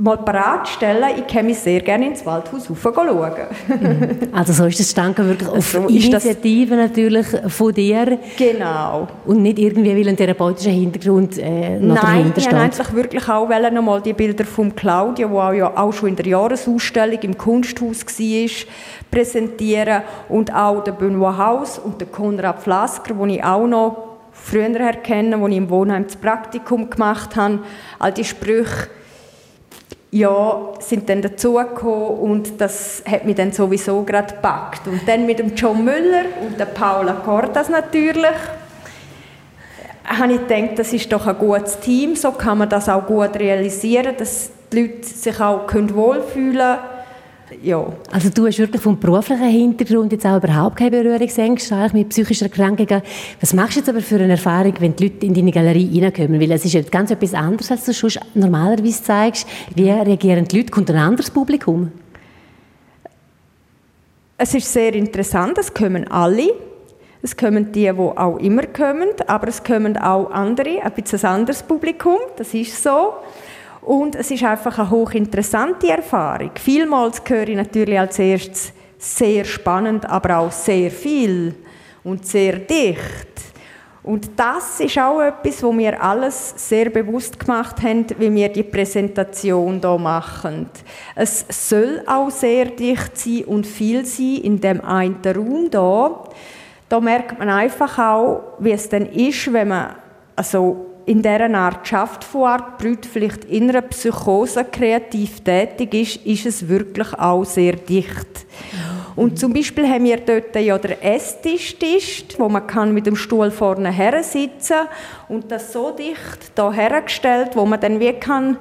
mal 0.00 0.16
parat 0.16 0.66
stellen. 0.66 1.04
Ich 1.18 1.26
kann 1.26 1.44
mich 1.46 1.58
sehr 1.58 1.80
gerne 1.80 2.06
ins 2.06 2.24
Waldhaus 2.24 2.70
rauf 2.70 2.80
schauen. 2.82 3.32
Mhm. 3.68 4.28
also 4.32 4.52
so 4.52 4.64
ist 4.64 4.80
das 4.80 4.90
Stanken 4.90 5.28
wirklich 5.28 5.48
auf 5.48 5.66
so 5.66 5.86
Initiative 5.86 6.74
natürlich 6.74 7.26
von 7.48 7.72
dir. 7.72 8.18
Genau. 8.36 9.08
Und 9.26 9.42
nicht 9.42 9.58
irgendwie 9.58 9.94
weil 9.94 10.08
ein 10.08 10.16
therapeutischer 10.16 10.70
Hintergrund 10.70 11.36
äh, 11.38 11.78
noch 11.78 12.02
Nein, 12.02 12.32
ich 12.34 12.44
wollte 12.44 12.56
eigentlich 12.56 12.92
wirklich 12.94 13.28
auch 13.28 13.48
noch 13.48 13.82
mal 13.82 14.00
die 14.00 14.14
Bilder 14.14 14.44
von 14.44 14.74
Claudia, 14.74 15.28
die 15.28 15.34
auch, 15.34 15.52
ja 15.52 15.76
auch 15.76 15.92
schon 15.92 16.10
in 16.10 16.16
der 16.16 16.26
Jahresausstellung 16.26 17.18
im 17.20 17.36
Kunsthaus 17.36 18.04
war, 18.06 18.66
präsentieren 19.10 20.02
und 20.28 20.54
auch 20.54 20.82
der 20.82 20.92
Benoit 20.92 21.36
Haus 21.36 21.78
und 21.78 22.00
der 22.00 22.08
Konrad 22.08 22.62
Flasker, 22.62 23.14
den 23.14 23.30
ich 23.30 23.44
auch 23.44 23.66
noch 23.66 24.10
früher 24.32 24.80
erkenne, 24.80 25.38
wo 25.38 25.46
ich 25.48 25.56
im 25.56 25.68
Wohnheim 25.68 26.04
das 26.04 26.16
Praktikum 26.16 26.88
gemacht 26.88 27.36
habe. 27.36 27.58
All 27.98 28.12
die 28.12 28.24
Sprüche 28.24 28.88
ja, 30.12 30.72
sind 30.80 31.08
dann 31.08 31.22
dazugekommen 31.22 32.18
und 32.18 32.60
das 32.60 33.02
hat 33.08 33.24
mich 33.24 33.36
dann 33.36 33.52
sowieso 33.52 34.02
gerade 34.02 34.34
gepackt. 34.34 34.86
Und 34.88 35.06
dann 35.06 35.26
mit 35.26 35.38
dem 35.38 35.54
John 35.54 35.84
Müller 35.84 36.24
und 36.44 36.58
der 36.58 36.66
Paula 36.66 37.12
Cortas 37.14 37.68
natürlich 37.68 38.26
habe 40.04 40.32
ich 40.32 40.48
gedacht, 40.48 40.78
das 40.78 40.92
ist 40.92 41.12
doch 41.12 41.26
ein 41.26 41.38
gutes 41.38 41.78
Team, 41.78 42.16
so 42.16 42.32
kann 42.32 42.58
man 42.58 42.68
das 42.68 42.88
auch 42.88 43.06
gut 43.06 43.36
realisieren, 43.36 44.16
dass 44.18 44.50
die 44.72 44.80
Leute 44.80 45.06
sich 45.06 45.40
auch 45.40 45.72
wohlfühlen 45.72 46.56
können 46.56 46.89
ja. 47.62 47.92
Also 48.10 48.30
du 48.30 48.46
hast 48.46 48.58
wirklich 48.58 48.80
vom 48.80 48.98
beruflichen 48.98 49.48
Hintergrund 49.48 50.12
jetzt 50.12 50.26
auch 50.26 50.36
überhaupt 50.36 50.76
keine 50.76 50.90
Berührungsängste 50.90 51.90
mit 51.92 52.08
psychischen 52.10 52.44
Erkrankungen. 52.44 53.02
Was 53.40 53.54
machst 53.54 53.76
du 53.76 53.80
jetzt 53.80 53.88
aber 53.88 54.00
für 54.00 54.16
eine 54.16 54.32
Erfahrung, 54.32 54.74
wenn 54.78 54.96
die 54.96 55.04
Leute 55.04 55.26
in 55.26 55.34
deine 55.34 55.50
Galerie 55.50 56.02
reinkommen? 56.02 56.40
Weil 56.40 56.52
es 56.52 56.64
ist 56.64 56.74
ja 56.74 56.82
ganz 56.82 57.10
etwas 57.10 57.34
anderes, 57.34 57.70
als 57.70 57.84
du 57.84 57.92
schon 57.92 58.12
normalerweise 58.34 59.02
zeigst. 59.02 59.46
Wie 59.74 59.90
reagieren 59.90 60.44
die 60.44 60.58
Leute? 60.58 60.70
Kommt 60.70 60.90
ein 60.90 60.96
anderes 60.96 61.30
Publikum? 61.30 61.90
Es 64.38 64.54
ist 64.54 64.72
sehr 64.72 64.94
interessant, 64.94 65.58
es 65.58 65.72
kommen 65.72 66.08
alle. 66.08 66.54
Es 67.22 67.36
kommen 67.36 67.70
die, 67.72 67.82
die 67.82 67.90
auch 67.90 68.38
immer 68.38 68.62
kommen, 68.66 69.10
aber 69.26 69.48
es 69.48 69.62
kommen 69.62 69.98
auch 69.98 70.30
andere, 70.30 70.82
ein 70.82 70.92
bisschen 70.92 71.20
ein 71.20 71.26
anderes 71.26 71.62
Publikum, 71.62 72.16
das 72.36 72.54
ist 72.54 72.82
so. 72.82 73.12
Und 73.82 74.14
es 74.14 74.30
ist 74.30 74.44
einfach 74.44 74.78
eine 74.78 74.90
hochinteressante 74.90 75.88
Erfahrung. 75.88 76.50
Vielmals 76.56 77.22
höre 77.26 77.48
ich 77.48 77.56
natürlich 77.56 77.98
als 77.98 78.18
erstes 78.18 78.72
sehr 78.98 79.44
spannend, 79.44 80.04
aber 80.08 80.38
auch 80.38 80.52
sehr 80.52 80.90
viel 80.90 81.54
und 82.04 82.26
sehr 82.26 82.58
dicht. 82.58 83.30
Und 84.02 84.30
das 84.36 84.80
ist 84.80 84.98
auch 84.98 85.20
etwas, 85.20 85.62
wo 85.62 85.76
wir 85.76 86.02
alles 86.02 86.54
sehr 86.56 86.88
bewusst 86.88 87.38
gemacht 87.38 87.82
haben, 87.82 88.06
wie 88.18 88.34
wir 88.34 88.48
die 88.48 88.62
Präsentation 88.62 89.78
hier 89.80 89.98
machen. 89.98 90.70
Es 91.14 91.44
soll 91.48 92.02
auch 92.06 92.30
sehr 92.30 92.66
dicht 92.66 93.16
sein 93.16 93.44
und 93.44 93.66
viel 93.66 94.04
sein 94.06 94.40
in 94.42 94.60
dem 94.60 94.80
einen 94.82 95.20
Raum 95.24 95.68
hier. 95.70 96.24
Da 96.88 96.98
merkt 96.98 97.38
man 97.38 97.50
einfach 97.50 97.98
auch, 97.98 98.54
wie 98.58 98.72
es 98.72 98.88
dann 98.88 99.06
ist, 99.06 99.52
wenn 99.52 99.68
man 99.68 99.94
also 100.34 100.89
in 101.10 101.22
dieser 101.22 101.52
Art 101.52 101.88
schafft 101.88 102.22
von 102.22 102.44
Art 102.44 102.78
Brüt 102.78 103.04
vielleicht 103.04 103.44
in 103.46 103.68
einer 103.68 103.82
Psychose 103.82 104.64
kreativ 104.64 105.40
tätig 105.40 105.92
ist, 105.92 106.24
ist 106.24 106.46
es 106.46 106.68
wirklich 106.68 107.12
auch 107.18 107.44
sehr 107.44 107.72
dicht. 107.72 108.46
Und 109.16 109.36
zum 109.36 109.52
Beispiel 109.52 109.88
haben 109.88 110.04
wir 110.04 110.18
dort 110.18 110.54
ja 110.54 110.78
den 110.78 111.02
Esstisch, 111.02 112.24
wo 112.38 112.48
man 112.48 112.64
kann 112.64 112.94
mit 112.94 113.06
dem 113.06 113.16
Stuhl 113.16 113.50
vorne 113.50 113.90
her 113.90 114.22
sitzen 114.22 114.86
und 115.28 115.50
das 115.50 115.72
so 115.72 115.90
dicht 115.90 116.52
da 116.54 116.72
hergestellt, 116.72 117.50
wo 117.56 117.66
man 117.66 117.80
dann 117.80 117.98
wie 117.98 118.12
kann 118.12 118.56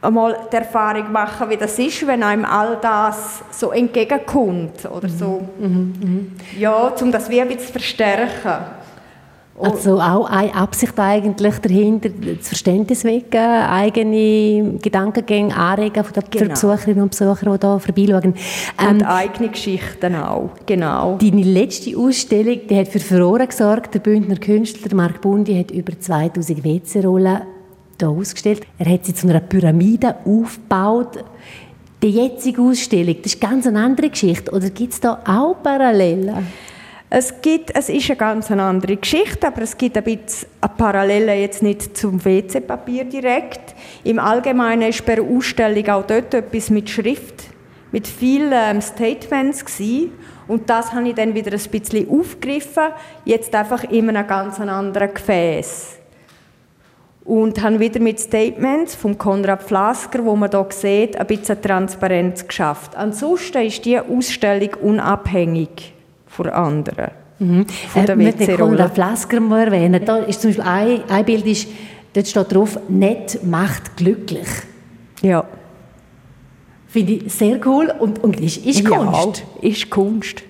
einmal 0.00 0.48
die 0.52 0.56
Erfahrung 0.56 1.12
machen, 1.12 1.48
wie 1.48 1.56
das 1.56 1.78
ist, 1.78 2.04
wenn 2.08 2.24
einem 2.24 2.44
all 2.44 2.76
das 2.82 3.44
so 3.52 3.70
entgegenkommt 3.70 4.84
oder 4.84 5.08
so. 5.08 5.46
Mhm. 5.60 5.68
Mhm. 5.68 5.94
mhm. 6.00 6.32
Ja, 6.58 6.88
um 6.88 7.12
das 7.12 7.30
wie 7.30 7.40
ein 7.40 7.46
bisschen 7.46 7.66
zu 7.66 7.72
verstärken. 7.72 8.81
Also 9.60 10.00
auch 10.00 10.30
eine 10.30 10.54
Absicht 10.54 10.98
eigentlich 10.98 11.58
dahinter, 11.58 12.08
das 12.08 12.48
Verständnis 12.48 13.04
wecken, 13.04 13.38
eigene 13.38 14.78
Gedankengänge 14.80 15.54
anregen 15.54 16.02
von 16.02 16.14
den 16.14 16.24
genau. 16.30 16.50
Besucherinnen 16.50 17.02
und 17.02 17.10
Besuchern, 17.10 17.58
die 17.60 17.68
hier 17.68 17.78
vorbeischauen. 17.78 18.34
Ähm, 18.80 18.88
und 18.88 19.02
eigene 19.02 19.50
Geschichten 19.50 20.14
auch, 20.16 20.50
genau. 20.64 21.18
Deine 21.20 21.42
letzte 21.42 21.96
Ausstellung, 21.96 22.60
die 22.68 22.76
hat 22.76 22.88
für 22.88 22.98
Furore 22.98 23.46
gesorgt. 23.46 23.94
Der 23.94 24.00
Bündner 24.00 24.36
Künstler 24.36 24.94
Marc 24.96 25.20
Bundi 25.20 25.56
hat 25.58 25.70
über 25.70 25.98
2000 25.98 26.64
WC-Rollen 26.64 27.42
hier 28.00 28.08
ausgestellt. 28.08 28.66
Er 28.78 28.92
hat 28.92 29.04
sie 29.04 29.14
zu 29.14 29.28
einer 29.28 29.40
Pyramide 29.40 30.16
aufgebaut. 30.24 31.24
Die 32.02 32.08
jetzige 32.08 32.60
Ausstellung, 32.62 33.16
das 33.22 33.34
ist 33.34 33.40
ganz 33.40 33.66
eine 33.66 33.80
andere 33.80 34.10
Geschichte. 34.10 34.50
Oder 34.50 34.70
gibt 34.70 34.94
es 34.94 35.00
da 35.00 35.20
auch 35.24 35.62
Parallelen? 35.62 36.48
Es, 37.14 37.42
gibt, 37.42 37.76
es 37.76 37.90
ist 37.90 38.08
eine 38.08 38.16
ganz 38.16 38.50
andere 38.50 38.96
Geschichte, 38.96 39.46
aber 39.46 39.60
es 39.60 39.76
gibt 39.76 39.98
ein 39.98 40.02
bisschen 40.02 40.48
eine 40.62 40.72
Parallele 40.78 41.34
jetzt 41.34 41.62
nicht 41.62 41.94
zum 41.94 42.24
WC-Papier 42.24 43.04
direkt. 43.04 43.74
Im 44.02 44.18
Allgemeinen 44.18 44.88
ist 44.88 45.04
bei 45.04 45.16
der 45.16 45.24
Ausstellung 45.24 45.86
auch 45.90 46.06
dort 46.06 46.32
etwas 46.32 46.70
mit 46.70 46.88
Schrift, 46.88 47.34
mit 47.90 48.08
vielen 48.08 48.54
ähm, 48.54 48.80
Statements 48.80 49.62
gewesen. 49.62 50.12
Und 50.48 50.70
das 50.70 50.94
habe 50.94 51.06
ich 51.06 51.14
dann 51.14 51.34
wieder 51.34 51.52
ein 51.52 51.70
bisschen 51.70 52.08
aufgegriffen, 52.08 52.94
jetzt 53.26 53.54
einfach 53.54 53.84
in 53.84 54.08
einem 54.08 54.26
ganz 54.26 54.58
anderen 54.58 55.12
Gefäß. 55.12 55.98
Und 57.26 57.62
habe 57.62 57.78
wieder 57.78 58.00
mit 58.00 58.20
Statements 58.20 58.94
von 58.94 59.18
Konrad 59.18 59.62
Flasker, 59.62 60.24
wo 60.24 60.34
man 60.34 60.50
hier 60.50 60.66
sieht, 60.70 61.18
ein 61.18 61.26
bisschen 61.26 61.60
Transparenz 61.60 62.48
geschafft. 62.48 62.96
Ansonsten 62.96 63.66
ist 63.66 63.84
diese 63.84 64.08
Ausstellung 64.08 64.70
unabhängig 64.80 65.92
von 66.32 66.48
anderen. 66.50 67.10
Mhm. 67.38 67.66
Von 67.66 68.06
der 68.06 68.16
äh, 68.16 68.38
WC-Rolle. 68.38 68.88
Flasker 68.88 69.40
mal 69.40 69.66
erwähnen. 69.66 70.02
Da 70.04 70.18
ist 70.18 70.40
zum 70.40 70.50
Beispiel 70.50 70.64
ein, 70.64 71.02
ein 71.08 71.24
Bild, 71.24 71.46
ist, 71.46 71.68
dort 72.12 72.26
steht 72.26 72.52
drauf, 72.54 72.78
nett 72.88 73.40
macht 73.44 73.96
glücklich. 73.96 74.48
Ja. 75.22 75.44
Finde 76.88 77.12
ich 77.12 77.32
sehr 77.32 77.64
cool 77.66 77.92
und, 77.98 78.22
und 78.22 78.40
ist, 78.40 78.64
ist 78.66 78.84
Kunst. 78.84 79.44
Ja, 79.60 79.68
ist 79.68 79.90
Kunst. 79.90 80.42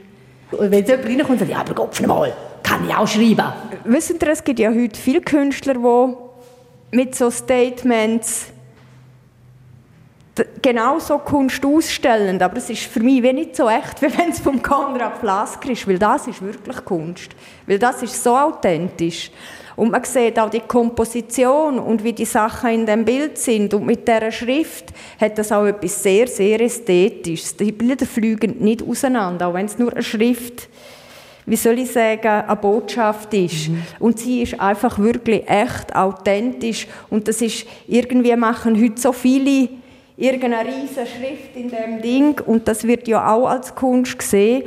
Und 0.51 0.71
wenn 0.71 0.85
jemand 0.85 1.07
reinkommt 1.07 1.31
und 1.31 1.39
sagt, 1.39 1.51
ja, 1.51 1.61
aber 1.61 1.75
Kopf 1.75 2.01
mal, 2.07 2.33
kann 2.63 2.87
ich 2.87 2.95
auch 2.95 3.07
schreiben. 3.07 3.53
Wissen 3.85 4.17
Sie, 4.21 4.27
es 4.27 4.45
gibt 4.45 4.59
ja 4.59 4.71
heute 4.71 4.99
viele 4.99 5.21
Künstler, 5.21 5.75
die 5.75 6.97
mit 6.97 7.15
so 7.15 7.31
Statements 7.31 8.52
genau 10.63 10.99
so 10.99 11.19
Kunst 11.19 11.65
ausstellen, 11.65 12.41
aber 12.41 12.57
es 12.57 12.71
ist 12.71 12.85
für 12.85 13.01
mich 13.01 13.23
wie 13.23 13.33
nicht 13.33 13.57
so 13.57 13.69
echt, 13.69 14.01
wie 14.03 14.19
wenn 14.19 14.31
es 14.31 14.41
vom 14.41 14.63
Konrad 14.63 15.19
Flasker 15.19 15.71
ist, 15.71 15.87
weil 15.87 15.99
das 15.99 16.27
ist 16.27 16.43
wirklich 16.43 16.85
Kunst, 16.85 17.31
weil 17.67 17.79
das 17.79 18.03
ist 18.03 18.23
so 18.23 18.37
authentisch. 18.37 19.31
Und 19.75 19.91
man 19.91 20.05
sieht 20.05 20.39
auch 20.39 20.51
die 20.51 20.61
Komposition 20.61 21.79
und 21.79 22.05
wie 22.05 22.13
die 22.13 22.27
Sachen 22.27 22.71
in 22.71 22.87
dem 22.87 23.07
Bild 23.07 23.39
sind. 23.39 23.73
Und 23.73 23.87
mit 23.87 24.07
dieser 24.07 24.31
Schrift 24.31 24.93
hat 25.19 25.39
das 25.39 25.51
auch 25.51 25.65
etwas 25.65 26.03
sehr, 26.03 26.27
sehr 26.29 26.61
Ästhetisches. 26.61 27.57
Die 27.57 27.73
Bilder 27.73 28.05
fliegen 28.05 28.59
nicht 28.59 28.83
auseinander, 28.83 29.49
auch 29.49 29.55
wenn 29.55 29.65
es 29.67 29.79
nur 29.79 29.91
eine 29.93 30.03
Schrift, 30.03 30.69
wie 31.47 31.57
soll 31.57 31.79
ich 31.79 31.91
sagen, 31.91 32.29
eine 32.29 32.57
Botschaft 32.57 33.33
ist. 33.33 33.71
Mhm. 33.71 33.83
Und 33.99 34.19
sie 34.19 34.43
ist 34.43 34.61
einfach 34.61 34.99
wirklich 34.99 35.49
echt 35.49 35.97
authentisch. 35.97 36.87
Und 37.09 37.27
das 37.27 37.41
ist, 37.41 37.67
irgendwie 37.89 38.37
machen 38.37 38.81
heute 38.81 39.01
so 39.01 39.13
viele 39.13 39.71
irgendeine 40.17 40.69
riesige 40.69 41.07
Schrift 41.07 41.57
in 41.57 41.71
dem 41.71 42.03
Ding 42.03 42.41
und 42.41 42.69
das 42.69 42.85
wird 42.85 43.09
ja 43.09 43.33
auch 43.33 43.47
als 43.47 43.75
Kunst 43.75 44.19
gesehen. 44.19 44.65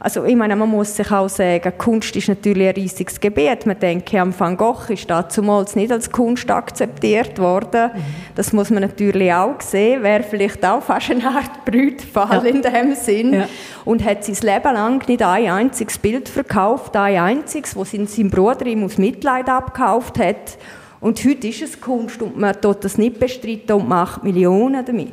Also 0.00 0.24
ich 0.24 0.36
meine, 0.36 0.54
man 0.54 0.68
muss 0.68 0.94
sich 0.94 1.10
auch 1.10 1.28
sagen, 1.28 1.72
Kunst 1.76 2.14
ist 2.14 2.28
natürlich 2.28 2.68
ein 2.68 2.74
riesiges 2.74 3.18
Gebiet. 3.18 3.66
Man 3.66 3.78
denkt, 3.80 4.14
am 4.14 4.38
Van 4.38 4.56
Gogh 4.56 4.90
ist 4.90 5.10
damals 5.10 5.74
nicht 5.74 5.90
als 5.90 6.10
Kunst 6.10 6.48
akzeptiert 6.48 7.38
worden. 7.40 7.90
Mhm. 7.92 8.04
Das 8.36 8.52
muss 8.52 8.70
man 8.70 8.82
natürlich 8.82 9.32
auch 9.32 9.60
sehen. 9.60 10.04
Wäre 10.04 10.22
vielleicht 10.22 10.64
auch 10.64 10.82
fast 10.82 11.10
eine 11.10 11.26
Art 11.26 11.64
Brütfall 11.64 12.44
ja. 12.44 12.50
in 12.50 12.62
dem 12.62 12.94
Sinn. 12.94 13.32
Ja. 13.34 13.48
Und 13.84 14.04
hat 14.04 14.24
sein 14.24 14.36
Leben 14.40 14.74
lang 14.74 15.08
nicht 15.08 15.22
ein 15.22 15.50
einziges 15.50 15.98
Bild 15.98 16.28
verkauft, 16.28 16.94
ein 16.94 17.18
einziges, 17.18 17.74
wo 17.74 17.82
sein 17.82 18.30
Bruder 18.30 18.66
ihm 18.66 18.84
aus 18.84 18.98
Mitleid 18.98 19.48
abgekauft 19.48 20.20
hat. 20.20 20.58
Und 21.00 21.24
heute 21.24 21.48
ist 21.48 21.62
es 21.62 21.80
Kunst 21.80 22.20
und 22.22 22.36
man 22.38 22.60
tut 22.60 22.84
das 22.84 22.98
nicht 22.98 23.20
bestreiten 23.20 23.72
und 23.72 23.88
macht 23.88 24.24
Millionen 24.24 24.84
damit. 24.84 25.12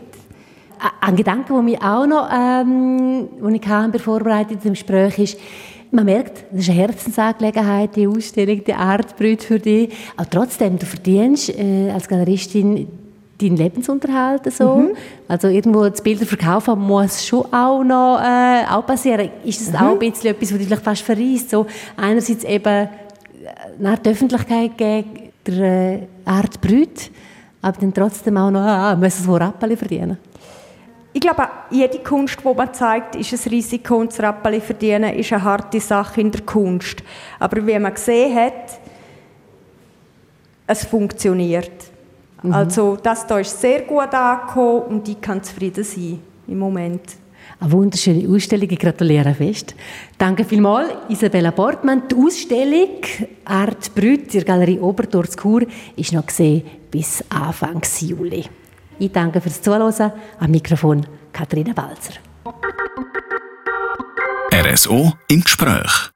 Ein 0.99 1.15
Gedanke, 1.15 1.53
der 1.53 1.61
mich 1.61 1.81
auch 1.81 2.05
noch, 2.05 2.29
ähm, 2.31 3.27
wo 3.39 3.47
ich 3.47 3.61
kam, 3.61 3.93
vorbereitet 3.93 4.59
im 4.65 4.73
Gespräch 4.73 5.19
ist, 5.19 5.39
man 5.91 6.05
merkt, 6.05 6.45
das 6.51 6.61
ist 6.61 6.69
eine 6.69 6.79
Herzensangelegenheit, 6.79 7.95
die 7.95 8.07
Ausstellung, 8.07 8.63
die 8.63 8.73
Artbrüt 8.73 9.43
für 9.43 9.59
dich. 9.59 9.93
Aber 10.17 10.29
trotzdem, 10.29 10.77
du 10.77 10.85
verdienst 10.85 11.49
äh, 11.49 11.89
als 11.91 12.07
Galeristin 12.07 12.87
deinen 13.39 13.57
Lebensunterhalt 13.57 14.51
so. 14.51 14.75
Mhm. 14.75 14.95
Also 15.27 15.47
irgendwo 15.47 15.87
das 15.87 16.01
Bilder 16.01 16.25
verkaufen 16.25 16.79
muss 16.79 17.25
schon 17.25 17.45
auch 17.53 17.83
noch 17.83 18.19
äh, 18.21 18.65
auch 18.69 18.85
passieren. 18.85 19.29
Ist 19.43 19.61
das 19.61 19.69
mhm. 19.69 19.87
auch 19.87 19.93
ein 19.93 19.99
bisschen 19.99 20.31
etwas, 20.31 20.51
was 20.51 20.57
dich 20.57 20.67
vielleicht 20.67 20.83
fast 20.83 21.01
verreist? 21.01 21.49
So 21.49 21.65
einerseits 21.97 22.43
eben 22.43 22.65
äh, 22.65 22.89
nach 23.79 23.99
der 23.99 24.13
Öffentlichkeit 24.13 24.77
geben, 24.77 25.31
der 25.47 25.93
äh, 25.93 26.07
Art 26.25 26.59
Brüt, 26.61 27.11
aber 27.61 27.77
dann 27.79 27.93
trotzdem 27.93 28.37
auch 28.37 28.51
noch, 28.51 28.61
ah, 28.61 28.95
muss 28.95 29.19
es 29.19 29.27
wohl 29.27 29.37
Rappeli 29.37 29.75
verdienen. 29.75 30.17
Ich 31.13 31.21
glaube, 31.21 31.47
jede 31.69 31.99
Kunst, 31.99 32.39
die 32.43 32.53
man 32.53 32.73
zeigt, 32.73 33.15
ist 33.15 33.31
ein 33.31 33.49
Risiko 33.49 33.95
und 33.95 34.11
das 34.11 34.19
Rappeli 34.19 34.59
verdienen 34.59 35.13
ist 35.13 35.31
eine 35.31 35.43
harte 35.43 35.79
Sache 35.79 36.19
in 36.19 36.29
der 36.29 36.41
Kunst. 36.41 37.01
Aber 37.39 37.65
wie 37.65 37.79
man 37.79 37.93
gesehen 37.93 38.35
hat, 38.35 38.79
es 40.67 40.83
funktioniert. 40.83 41.71
Mhm. 42.43 42.53
Also 42.53 42.97
das 43.01 43.25
hier 43.27 43.39
ist 43.39 43.61
sehr 43.61 43.83
gut 43.83 44.13
angekommen 44.13 44.81
und 44.89 45.07
ich 45.07 45.21
kann 45.21 45.41
zufrieden 45.41 45.83
sein 45.83 46.19
im 46.47 46.59
Moment. 46.59 47.01
Eine 47.59 47.71
wunderschöne 47.71 48.27
Ausstellung, 48.29 48.69
ich 48.69 48.79
gratuliere 48.79 49.33
fest. 49.33 49.75
Danke 50.17 50.43
vielmals, 50.43 50.91
Isabella 51.09 51.51
Bortmann. 51.51 52.03
Die 52.09 52.15
Ausstellung 52.15 52.99
Art 53.45 53.95
Brüt 53.95 54.33
in 54.33 54.39
der 54.39 54.43
Galerie 54.43 54.79
Oberdorf 54.79 55.35
Chur 55.35 55.63
ist 55.95 56.13
noch 56.13 56.25
gesehen 56.25 56.63
bis 56.91 57.23
Anfang 57.29 57.81
Juli. 58.01 58.45
Ich 58.99 59.11
danke 59.11 59.41
fürs 59.41 59.61
Zuhören. 59.61 60.11
Am 60.39 60.51
Mikrofon 60.51 61.05
Katharina 61.31 61.73
Balzer. 61.73 62.13
RSO 64.53 65.13
im 65.27 65.41
Gespräch. 65.41 66.14